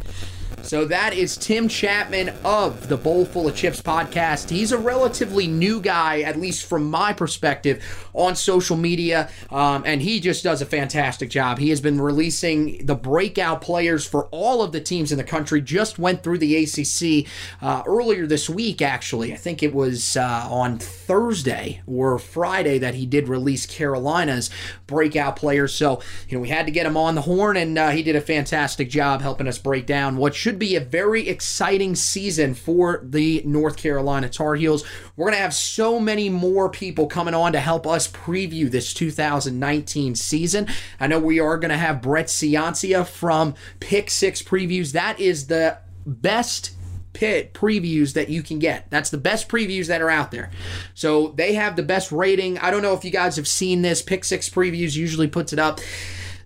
So 0.62 0.84
that 0.84 1.14
is 1.14 1.36
Tim 1.36 1.66
Chapman 1.68 2.34
of 2.44 2.88
the 2.88 2.96
Bowl 2.96 3.24
Full 3.24 3.48
of 3.48 3.56
Chips 3.56 3.80
podcast. 3.80 4.50
He's 4.50 4.70
a 4.70 4.78
relatively 4.78 5.46
new 5.46 5.80
guy, 5.80 6.20
at 6.20 6.38
least 6.38 6.66
from 6.66 6.90
my 6.90 7.12
perspective, 7.12 7.82
on 8.12 8.36
social 8.36 8.76
media, 8.76 9.30
um, 9.50 9.82
and 9.86 10.02
he 10.02 10.20
just 10.20 10.44
does 10.44 10.60
a 10.60 10.66
fantastic 10.66 11.30
job. 11.30 11.58
He 11.58 11.70
has 11.70 11.80
been 11.80 12.00
releasing 12.00 12.84
the 12.84 12.94
breakout 12.94 13.62
players 13.62 14.06
for 14.06 14.26
all 14.26 14.62
of 14.62 14.72
the 14.72 14.80
teams 14.80 15.10
in 15.10 15.18
the 15.18 15.24
country. 15.24 15.60
Just 15.60 15.98
went 15.98 16.22
through 16.22 16.38
the 16.38 16.56
ACC 16.56 17.30
uh, 17.62 17.82
earlier 17.86 18.26
this 18.26 18.50
week, 18.50 18.82
actually. 18.82 19.32
I 19.32 19.36
think 19.36 19.62
it 19.62 19.74
was 19.74 20.16
uh, 20.16 20.46
on 20.50 20.78
Thursday 20.78 21.80
or 21.86 22.18
Friday 22.18 22.78
that 22.78 22.94
he 22.94 23.06
did 23.06 23.28
release 23.28 23.64
Carolina's 23.64 24.50
breakout 24.86 25.36
players. 25.36 25.72
So, 25.72 26.02
you 26.28 26.36
know, 26.36 26.42
we 26.42 26.48
had 26.48 26.66
to 26.66 26.72
get 26.72 26.84
him 26.86 26.96
on 26.96 27.14
the 27.14 27.22
horn, 27.22 27.56
and 27.56 27.78
uh, 27.78 27.90
he 27.90 28.02
did 28.02 28.16
a 28.16 28.20
fantastic 28.20 28.90
job 28.90 29.22
helping 29.22 29.48
us 29.48 29.58
break 29.58 29.86
down 29.86 30.16
what 30.16 30.34
should 30.34 30.47
be 30.56 30.76
a 30.76 30.80
very 30.80 31.28
exciting 31.28 31.94
season 31.94 32.54
for 32.54 33.00
the 33.02 33.42
North 33.44 33.76
Carolina 33.76 34.28
Tar 34.28 34.54
Heels. 34.54 34.84
We're 35.16 35.26
going 35.26 35.36
to 35.36 35.42
have 35.42 35.54
so 35.54 35.98
many 35.98 36.28
more 36.28 36.70
people 36.70 37.06
coming 37.06 37.34
on 37.34 37.52
to 37.52 37.60
help 37.60 37.86
us 37.86 38.08
preview 38.08 38.70
this 38.70 38.94
2019 38.94 40.14
season. 40.14 40.68
I 41.00 41.08
know 41.08 41.18
we 41.18 41.40
are 41.40 41.58
going 41.58 41.70
to 41.70 41.76
have 41.76 42.00
Brett 42.00 42.26
Ciancia 42.26 43.06
from 43.06 43.54
Pick 43.80 44.10
Six 44.10 44.42
Previews. 44.42 44.92
That 44.92 45.18
is 45.18 45.48
the 45.48 45.78
best 46.06 46.72
pit 47.12 47.52
previews 47.52 48.12
that 48.12 48.28
you 48.28 48.42
can 48.42 48.60
get. 48.60 48.88
That's 48.90 49.10
the 49.10 49.18
best 49.18 49.48
previews 49.48 49.88
that 49.88 50.00
are 50.00 50.10
out 50.10 50.30
there. 50.30 50.50
So 50.94 51.28
they 51.36 51.54
have 51.54 51.74
the 51.74 51.82
best 51.82 52.12
rating. 52.12 52.58
I 52.58 52.70
don't 52.70 52.82
know 52.82 52.94
if 52.94 53.04
you 53.04 53.10
guys 53.10 53.36
have 53.36 53.48
seen 53.48 53.82
this. 53.82 54.02
Pick 54.02 54.24
Six 54.24 54.48
Previews 54.48 54.96
usually 54.96 55.26
puts 55.26 55.52
it 55.52 55.58
up. 55.58 55.80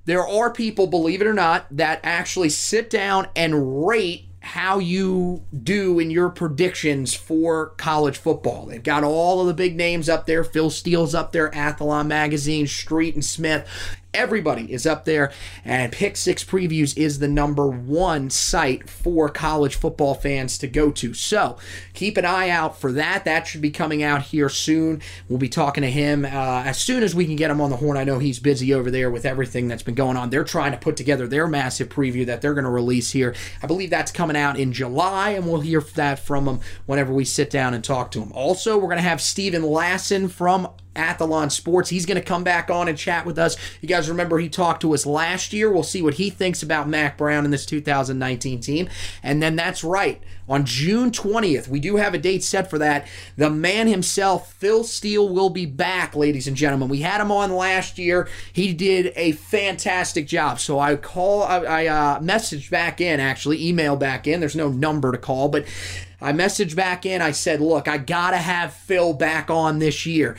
There 0.05 0.27
are 0.27 0.53
people, 0.53 0.87
believe 0.87 1.21
it 1.21 1.27
or 1.27 1.35
not, 1.35 1.67
that 1.77 2.01
actually 2.03 2.49
sit 2.49 2.91
down 2.91 3.29
and 3.37 3.87
rate 3.87 4.27
how 4.41 4.81
you 4.81 5.45
do 5.63 6.01
in 6.01 6.11
your 6.11 6.29
predictions 6.29 7.15
for 7.15 7.69
college 7.77 8.19
football. 8.19 8.67
They've 8.67 8.83
got 8.83 9.05
all 9.05 9.41
of 9.41 9.47
the 9.47 9.55
big 9.55 9.77
names 9.77 10.09
up 10.09 10.27
there. 10.27 10.43
Phil 10.43 10.69
Steele's 10.69 11.15
up 11.15 11.31
there, 11.31 11.51
Athlon 11.51 12.09
Magazine, 12.09 12.67
Street 12.67 13.15
and 13.15 13.25
Smith. 13.25 13.69
Everybody 14.15 14.71
is 14.71 14.87
up 14.87 15.07
there, 15.07 15.33
and 15.65 15.91
Pick 15.91 16.19
Six 16.19 16.45
Previews 16.45 16.95
is 16.99 17.19
the 17.19 17.29
number 17.29 17.67
one 17.67 18.29
site 18.29 18.91
for 18.91 19.31
college 19.31 19.75
football 19.75 20.15
fans 20.15 20.59
to 20.59 20.69
go 20.69 20.91
to. 20.91 21.15
So 21.15 21.57
keep 21.95 22.19
an 22.19 22.27
eye 22.27 22.51
out 22.51 22.79
for 22.79 22.93
that. 22.93 23.25
That 23.25 23.47
should 23.47 23.63
be 23.63 23.71
coming 23.71 24.03
out 24.03 24.21
here 24.21 24.51
soon. 24.51 25.01
We'll 25.31 25.39
be 25.39 25.49
talking 25.49 25.81
to 25.81 25.91
him 25.91 26.27
uh, 26.27 26.29
as 26.29 26.79
soon 26.79 27.03
as 27.03 27.15
we 27.15 27.25
can 27.25 27.37
get 27.37 27.51
him 27.51 27.63
on 27.63 27.71
the 27.71 27.77
horn. 27.77 27.97
I 27.97 28.05
know 28.05 28.19
he's 28.19 28.39
busy 28.39 28.75
over 28.75 28.91
there 28.91 29.11
with 29.11 29.25
everything 29.25 29.67
that's 29.67 29.83
been 29.83 29.95
going 29.95 30.19
on. 30.19 30.29
They're 30.29 30.45
trying 30.45 30.73
to 30.73 30.79
put 30.79 30.99
together 30.99 31.27
their 31.27 31.47
massive 31.47 31.89
preview 31.89 32.27
that 32.27 32.43
they're 32.43 32.55
going 32.55 32.65
to 32.65 32.71
release 32.71 33.13
here. 33.13 33.35
I 33.63 33.67
believe 33.67 33.89
that's 33.89 34.13
coming 34.13 34.37
out 34.37 34.59
in 34.59 34.75
July, 34.75 35.31
and 35.31 35.47
we'll 35.47 35.63
hear 35.63 35.81
that 35.81 36.19
from 36.19 36.47
him 36.47 36.61
whenever 36.85 37.15
we 37.15 37.25
sit 37.25 37.49
down 37.49 37.73
and 37.73 37.83
talk 37.83 38.11
to 38.11 38.21
him. 38.21 38.31
Also, 38.33 38.77
we're 38.77 38.89
going 38.89 38.97
to 38.97 39.03
have 39.03 39.23
Steven 39.23 39.63
Lassan 39.63 40.31
from 40.31 40.69
Athlon 40.95 41.51
Sports. 41.51 41.91
He's 41.91 42.07
going 42.07 42.21
to 42.21 42.25
come 42.25 42.45
back 42.45 42.71
on 42.71 42.89
and 42.89 42.97
chat 42.97 43.25
with 43.25 43.39
us. 43.39 43.57
You 43.81 43.89
guys 43.89 44.09
remember 44.09 44.39
he 44.39 44.49
talked 44.49 44.83
to 44.83 44.95
us 44.95 45.07
last 45.07 45.53
year. 45.53 45.71
We'll 45.71 45.83
see 45.83 46.03
what 46.03 46.15
he 46.15 46.31
thinks 46.31 46.63
about 46.63 46.89
Mack 46.89 47.17
Brown 47.17 47.45
and 47.45 47.53
this 47.53 47.67
2019 47.67 48.61
team. 48.61 48.89
And 49.23 49.43
then 49.43 49.57
that's 49.57 49.83
right. 49.83 50.23
On 50.49 50.65
June 50.65 51.11
20th, 51.11 51.69
we 51.69 51.81
do 51.81 51.97
have 51.97 52.15
a 52.15 52.19
date 52.19 52.43
set 52.43 52.69
for 52.69 52.79
that. 52.79 53.07
The 53.37 53.49
man 53.49 53.87
himself, 53.87 54.53
Phil 54.55 54.85
Steele, 54.85 55.29
will 55.29 55.51
be 55.51 55.67
back, 55.67 56.17
ladies 56.17 56.49
and 56.49 56.57
gentlemen. 56.57 56.89
We 56.89 57.01
had 57.01 57.21
him 57.21 57.31
on 57.31 57.55
last 57.55 57.97
year. 57.97 58.29
He 58.53 58.73
did 58.73 59.13
a 59.17 59.33
fantastic 59.33 60.27
job. 60.27 60.59
So 60.61 60.79
I 60.79 60.97
call, 60.97 61.45
I, 61.45 61.59
I 61.59 61.87
uh, 61.87 62.21
messaged 62.21 62.71
back 62.71 63.01
in, 63.01 63.21
actually, 63.21 63.67
email 63.67 63.97
back 63.97 64.27
in. 64.27 64.41
There's 64.41 64.57
no 64.57 64.69
number 64.69 65.13
to 65.13 65.19
call, 65.19 65.49
but 65.49 65.65
I 66.21 66.33
messaged 66.33 66.77
back 66.77 67.07
in. 67.07 67.23
I 67.23 67.31
said, 67.31 67.61
look, 67.61 67.89
I 67.89 67.99
got 67.99 68.31
to 68.31 68.37
have 68.37 68.73
Phil 68.73 69.13
back 69.13 69.51
on 69.51 69.79
this 69.79 70.07
year. 70.07 70.37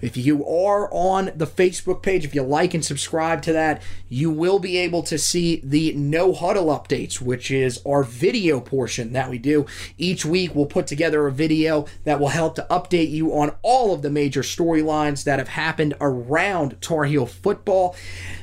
if 0.02 0.16
you 0.16 0.44
are 0.46 0.92
on 0.92 1.30
the 1.34 1.46
Facebook 1.46 2.02
page, 2.02 2.24
if 2.24 2.34
you 2.34 2.42
like 2.42 2.74
and 2.74 2.84
subscribe 2.84 3.40
to 3.42 3.52
that, 3.52 3.80
you 4.08 4.30
will 4.30 4.58
be 4.58 4.76
able 4.76 5.02
to 5.04 5.16
see 5.16 5.62
the 5.64 5.92
No 5.94 6.32
Huddle 6.34 6.66
updates, 6.66 7.20
which 7.20 7.50
is 7.50 7.80
our 7.86 8.02
video 8.02 8.60
portion 8.60 9.12
that 9.12 9.30
we 9.30 9.38
do. 9.38 9.64
Each 9.96 10.24
week, 10.26 10.54
we'll 10.54 10.66
put 10.66 10.86
together 10.86 11.26
a 11.26 11.32
video 11.32 11.86
that 12.04 12.20
will 12.20 12.28
help 12.28 12.56
to 12.56 12.66
update 12.68 13.10
you 13.10 13.32
on 13.32 13.54
all 13.62 13.94
of 13.94 14.02
the 14.02 14.10
major 14.10 14.42
storylines 14.42 15.24
that 15.24 15.38
have 15.38 15.48
happened 15.48 15.94
around 16.00 16.80
Tar 16.80 17.04
Heel 17.04 17.24
football. 17.24 17.94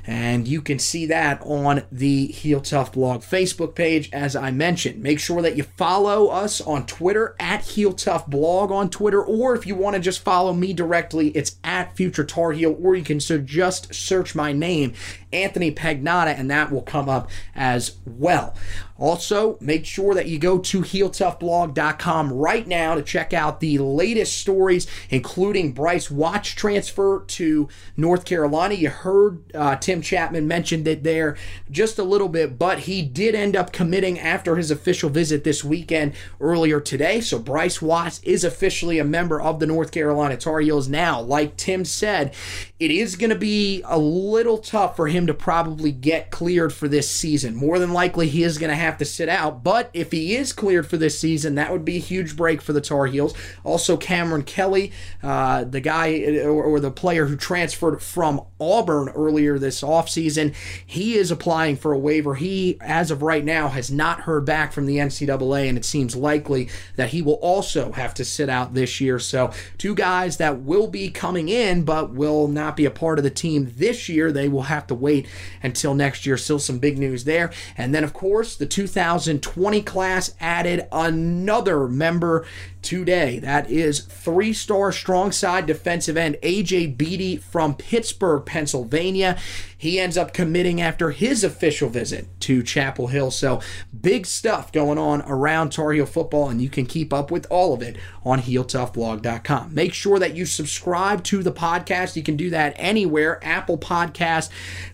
And 0.08 0.48
you 0.48 0.62
can 0.62 0.80
see 0.80 1.06
that 1.08 1.42
on 1.44 1.84
the 1.92 2.28
Heel 2.28 2.62
Tough 2.62 2.94
blog 2.94 3.22
Facebook 3.22 3.76
page, 3.76 4.10
as 4.14 4.36
I 4.36 4.50
mentioned. 4.50 5.04
Make 5.04 5.20
sure 5.20 5.42
that 5.42 5.58
you 5.58 5.64
follow 5.64 6.30
us 6.30 6.62
on 6.62 6.86
Twitter 6.86 7.36
at 7.40 7.62
Heel 7.62 7.94
Tough 7.94 8.26
blog 8.28 8.72
on 8.72 8.90
Twitter, 8.90 9.22
or 9.22 9.56
if 9.56 9.68
you 9.68 9.76
want 9.76 9.96
to 9.96 10.02
just 10.02 10.24
follow 10.24 10.54
me 10.54 10.74
directly, 10.74 11.30
it's 11.30 11.49
at 11.64 11.96
Future 11.96 12.24
Tar 12.24 12.52
Heel, 12.52 12.78
or 12.82 12.96
you 12.96 13.04
can 13.04 13.20
so 13.20 13.38
just 13.38 13.94
search 13.94 14.36
my 14.36 14.52
name, 14.52 14.94
Anthony 15.32 15.72
Pagnotta, 15.72 16.38
and 16.38 16.50
that 16.52 16.72
will 16.72 16.82
come 16.82 17.10
up 17.10 17.30
as 17.56 17.98
well. 18.06 18.56
Also, 19.00 19.58
make 19.62 19.86
sure 19.86 20.14
that 20.14 20.28
you 20.28 20.38
go 20.38 20.60
to 20.60 20.82
HeelToughBlog.com 20.82 22.34
right 22.34 22.68
now 22.68 22.96
to 22.96 23.02
check 23.02 23.34
out 23.34 23.60
the 23.60 23.78
latest 23.78 24.38
stories, 24.38 24.88
including 25.10 25.72
Bryce 25.72 26.12
Watts 26.12 26.50
transfer 26.50 27.24
to 27.28 27.70
North 27.96 28.26
Carolina. 28.26 28.74
You 28.74 28.90
heard 28.90 29.56
uh, 29.56 29.78
Tim 29.78 30.02
Chapman 30.02 30.48
mentioned 30.48 30.88
it 30.88 31.04
there 31.04 31.38
just 31.72 31.98
a 31.98 32.04
little 32.04 32.28
bit, 32.28 32.60
but 32.60 32.80
he 32.80 33.02
did 33.02 33.36
end 33.36 33.56
up 33.56 33.72
committing 33.72 34.20
after 34.20 34.58
his 34.58 34.70
official 34.70 35.10
visit 35.10 35.44
this 35.44 35.64
weekend 35.64 36.14
earlier 36.42 36.82
today. 36.82 37.22
So 37.22 37.40
Bryce 37.40 37.82
Watts 37.82 38.20
is 38.24 38.44
officially 38.44 39.00
a 39.00 39.06
member 39.06 39.40
of 39.40 39.60
the 39.60 39.68
North 39.68 39.92
Carolina 39.92 40.36
Tar 40.36 40.60
Heels 40.60 40.90
now. 40.90 41.22
Like 41.22 41.56
Tim 41.56 41.86
said, 41.86 42.34
it 42.80 42.92
is 42.92 43.16
going 43.16 43.30
to 43.30 43.36
be 43.36 43.82
a 43.86 43.98
little 43.98 44.58
tough 44.58 44.96
for 44.96 45.08
him 45.08 45.28
to 45.28 45.34
probably 45.34 45.92
get 45.92 46.32
cleared 46.32 46.74
for 46.74 46.88
this 46.88 47.10
season. 47.10 47.56
More 47.56 47.80
than 47.80 47.94
likely, 47.94 48.28
he 48.28 48.44
is 48.44 48.58
going 48.58 48.70
to 48.70 48.76
have 48.76 48.89
have 48.90 48.98
to 49.00 49.06
sit 49.06 49.30
out. 49.30 49.64
But 49.64 49.90
if 49.94 50.12
he 50.12 50.36
is 50.36 50.52
cleared 50.54 50.88
for 50.88 50.98
this 50.98 51.20
season, 51.20 51.56
that 51.56 51.72
would 51.72 51.86
be 51.86 51.98
a 51.98 52.00
huge 52.00 52.36
break 52.36 52.62
for 52.62 52.74
the 52.74 52.82
Tar 52.82 53.06
Heels. 53.06 53.34
Also, 53.64 53.98
Cameron 53.98 54.44
Kelly, 54.44 54.92
uh, 55.22 55.64
the 55.64 55.80
guy 55.80 56.24
or, 56.44 56.64
or, 56.64 56.80
the 56.80 56.92
player 56.92 57.26
who 57.26 57.36
transferred 57.36 58.02
from 58.02 58.42
Auburn 58.60 59.10
earlier 59.10 59.60
this 59.60 59.82
offseason, 59.82 60.56
he 60.86 61.16
is 61.16 61.30
applying 61.30 61.76
for 61.76 61.92
a 61.92 62.00
waiver. 62.00 62.36
He, 62.36 62.78
as 62.82 63.12
of 63.12 63.22
right 63.22 63.44
now, 63.44 63.68
has 63.68 63.92
not 63.92 64.22
heard 64.22 64.46
back 64.46 64.72
from 64.72 64.86
the 64.86 64.98
NCAA, 64.98 65.68
and 65.68 65.78
it 65.78 65.86
seems 65.86 66.16
likely 66.16 66.70
that 66.96 67.10
he 67.10 67.22
will 67.22 67.34
also 67.36 67.92
have 67.92 68.14
to 68.16 68.26
sit 68.26 68.50
out 68.50 68.74
this 68.74 69.00
year. 69.02 69.20
So, 69.20 69.52
two 69.78 69.94
guys 69.94 70.38
that 70.38 70.62
will 70.62 70.88
be 70.88 71.10
coming 71.10 71.50
in 71.50 71.84
but 71.84 72.14
will 72.14 72.48
not 72.48 72.76
be 72.76 72.86
a 72.86 72.92
part 72.92 73.20
of 73.20 73.24
the 73.24 73.30
team 73.30 73.74
this 73.76 74.10
year. 74.10 74.32
They 74.32 74.48
will 74.48 74.64
have 74.64 74.88
to 74.88 74.96
wait 74.96 75.28
until 75.62 75.94
next 75.94 76.26
year. 76.26 76.38
Still 76.38 76.60
some 76.60 76.80
big 76.80 76.98
news 76.98 77.26
there. 77.26 77.52
And 77.78 77.94
then, 77.94 78.04
of 78.04 78.14
course, 78.14 78.56
the 78.56 78.66
two 78.66 78.79
2020 78.80 79.82
class 79.82 80.34
added 80.40 80.88
another 80.94 81.86
member 81.86 82.46
today. 82.82 83.40
That 83.40 83.70
is 83.70 84.02
three 84.02 84.54
star 84.54 84.92
strong 84.92 85.32
side 85.32 85.66
defensive 85.66 86.18
end 86.18 86.38
AJ 86.42 86.98
Beatty 86.98 87.38
from 87.38 87.76
Pittsburgh, 87.76 88.46
Pennsylvania. 88.46 89.38
He 89.80 89.98
ends 89.98 90.18
up 90.18 90.34
committing 90.34 90.82
after 90.82 91.12
his 91.12 91.42
official 91.42 91.88
visit 91.90 92.28
to 92.42 92.62
Chapel 92.62 93.08
Hill. 93.08 93.32
So, 93.32 93.62
big 94.02 94.26
stuff 94.26 94.74
going 94.74 94.98
on 94.98 95.22
around 95.22 95.72
Tar 95.72 95.94
Heel 95.94 96.06
football, 96.06 96.50
and 96.50 96.62
you 96.62 96.68
can 96.68 96.86
keep 96.86 97.14
up 97.14 97.32
with 97.32 97.48
all 97.50 97.74
of 97.74 97.82
it 97.82 97.96
on 98.26 98.42
HeelToughBlog.com. 98.42 99.74
Make 99.74 99.94
sure 99.94 100.20
that 100.20 100.36
you 100.36 100.46
subscribe 100.46 101.24
to 101.26 101.42
the 101.44 101.54
podcast. 101.54 102.18
You 102.18 102.24
can 102.24 102.36
do 102.36 102.50
that 102.50 102.74
anywhere 102.76 103.40
Apple 103.42 103.78
Podcast, 103.78 104.50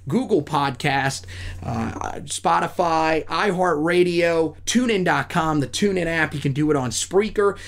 Google 0.08 0.44
Podcast, 0.44 1.26
uh, 1.64 2.20
Spotify, 2.26 3.26
iHeartRadio, 3.26 4.56
TuneIn.com, 4.68 5.62
the 5.62 5.68
TuneIn 5.68 6.06
app. 6.06 6.36
You 6.36 6.40
can 6.40 6.54
do 6.54 6.70
it 6.70 6.78
on 6.78 6.92
Spreaker 6.92 7.58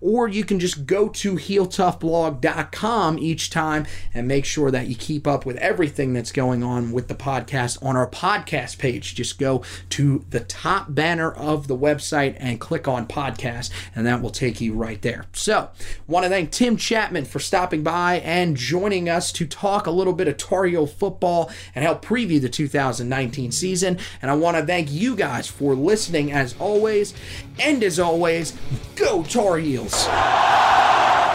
or 0.00 0.28
you 0.28 0.44
can 0.44 0.58
just 0.58 0.86
go 0.86 1.08
to 1.08 1.36
heeltoughblog.com 1.36 3.18
each 3.18 3.50
time 3.50 3.86
and 4.14 4.28
make 4.28 4.44
sure 4.44 4.70
that 4.70 4.86
you 4.86 4.94
keep 4.94 5.26
up 5.26 5.46
with 5.46 5.56
everything 5.56 6.12
that's 6.12 6.32
going 6.32 6.62
on 6.62 6.92
with 6.92 7.08
the 7.08 7.14
podcast 7.14 7.82
on 7.84 7.96
our 7.96 8.08
podcast 8.08 8.78
page. 8.78 9.14
Just 9.14 9.38
go 9.38 9.62
to 9.90 10.24
the 10.30 10.40
top 10.40 10.94
banner 10.94 11.32
of 11.32 11.68
the 11.68 11.76
website 11.76 12.36
and 12.38 12.60
click 12.60 12.86
on 12.88 13.06
podcast, 13.06 13.70
and 13.94 14.06
that 14.06 14.22
will 14.22 14.30
take 14.30 14.60
you 14.60 14.74
right 14.74 15.00
there. 15.02 15.26
So, 15.32 15.70
want 16.06 16.24
to 16.24 16.30
thank 16.30 16.50
Tim 16.50 16.76
Chapman 16.76 17.24
for 17.24 17.38
stopping 17.38 17.82
by 17.82 18.20
and 18.20 18.56
joining 18.56 19.08
us 19.08 19.32
to 19.32 19.46
talk 19.46 19.86
a 19.86 19.90
little 19.90 20.12
bit 20.12 20.28
of 20.28 20.36
Tar 20.36 20.66
football 20.86 21.50
and 21.74 21.84
help 21.84 22.04
preview 22.04 22.40
the 22.40 22.48
2019 22.48 23.52
season. 23.52 23.98
And 24.20 24.30
I 24.30 24.34
want 24.34 24.56
to 24.56 24.64
thank 24.64 24.90
you 24.90 25.14
guys 25.14 25.46
for 25.46 25.74
listening 25.74 26.32
as 26.32 26.54
always. 26.58 27.14
And 27.58 27.82
as 27.82 27.98
always, 27.98 28.56
go 28.96 29.22
Tar! 29.22 29.56
goals. 29.88 31.25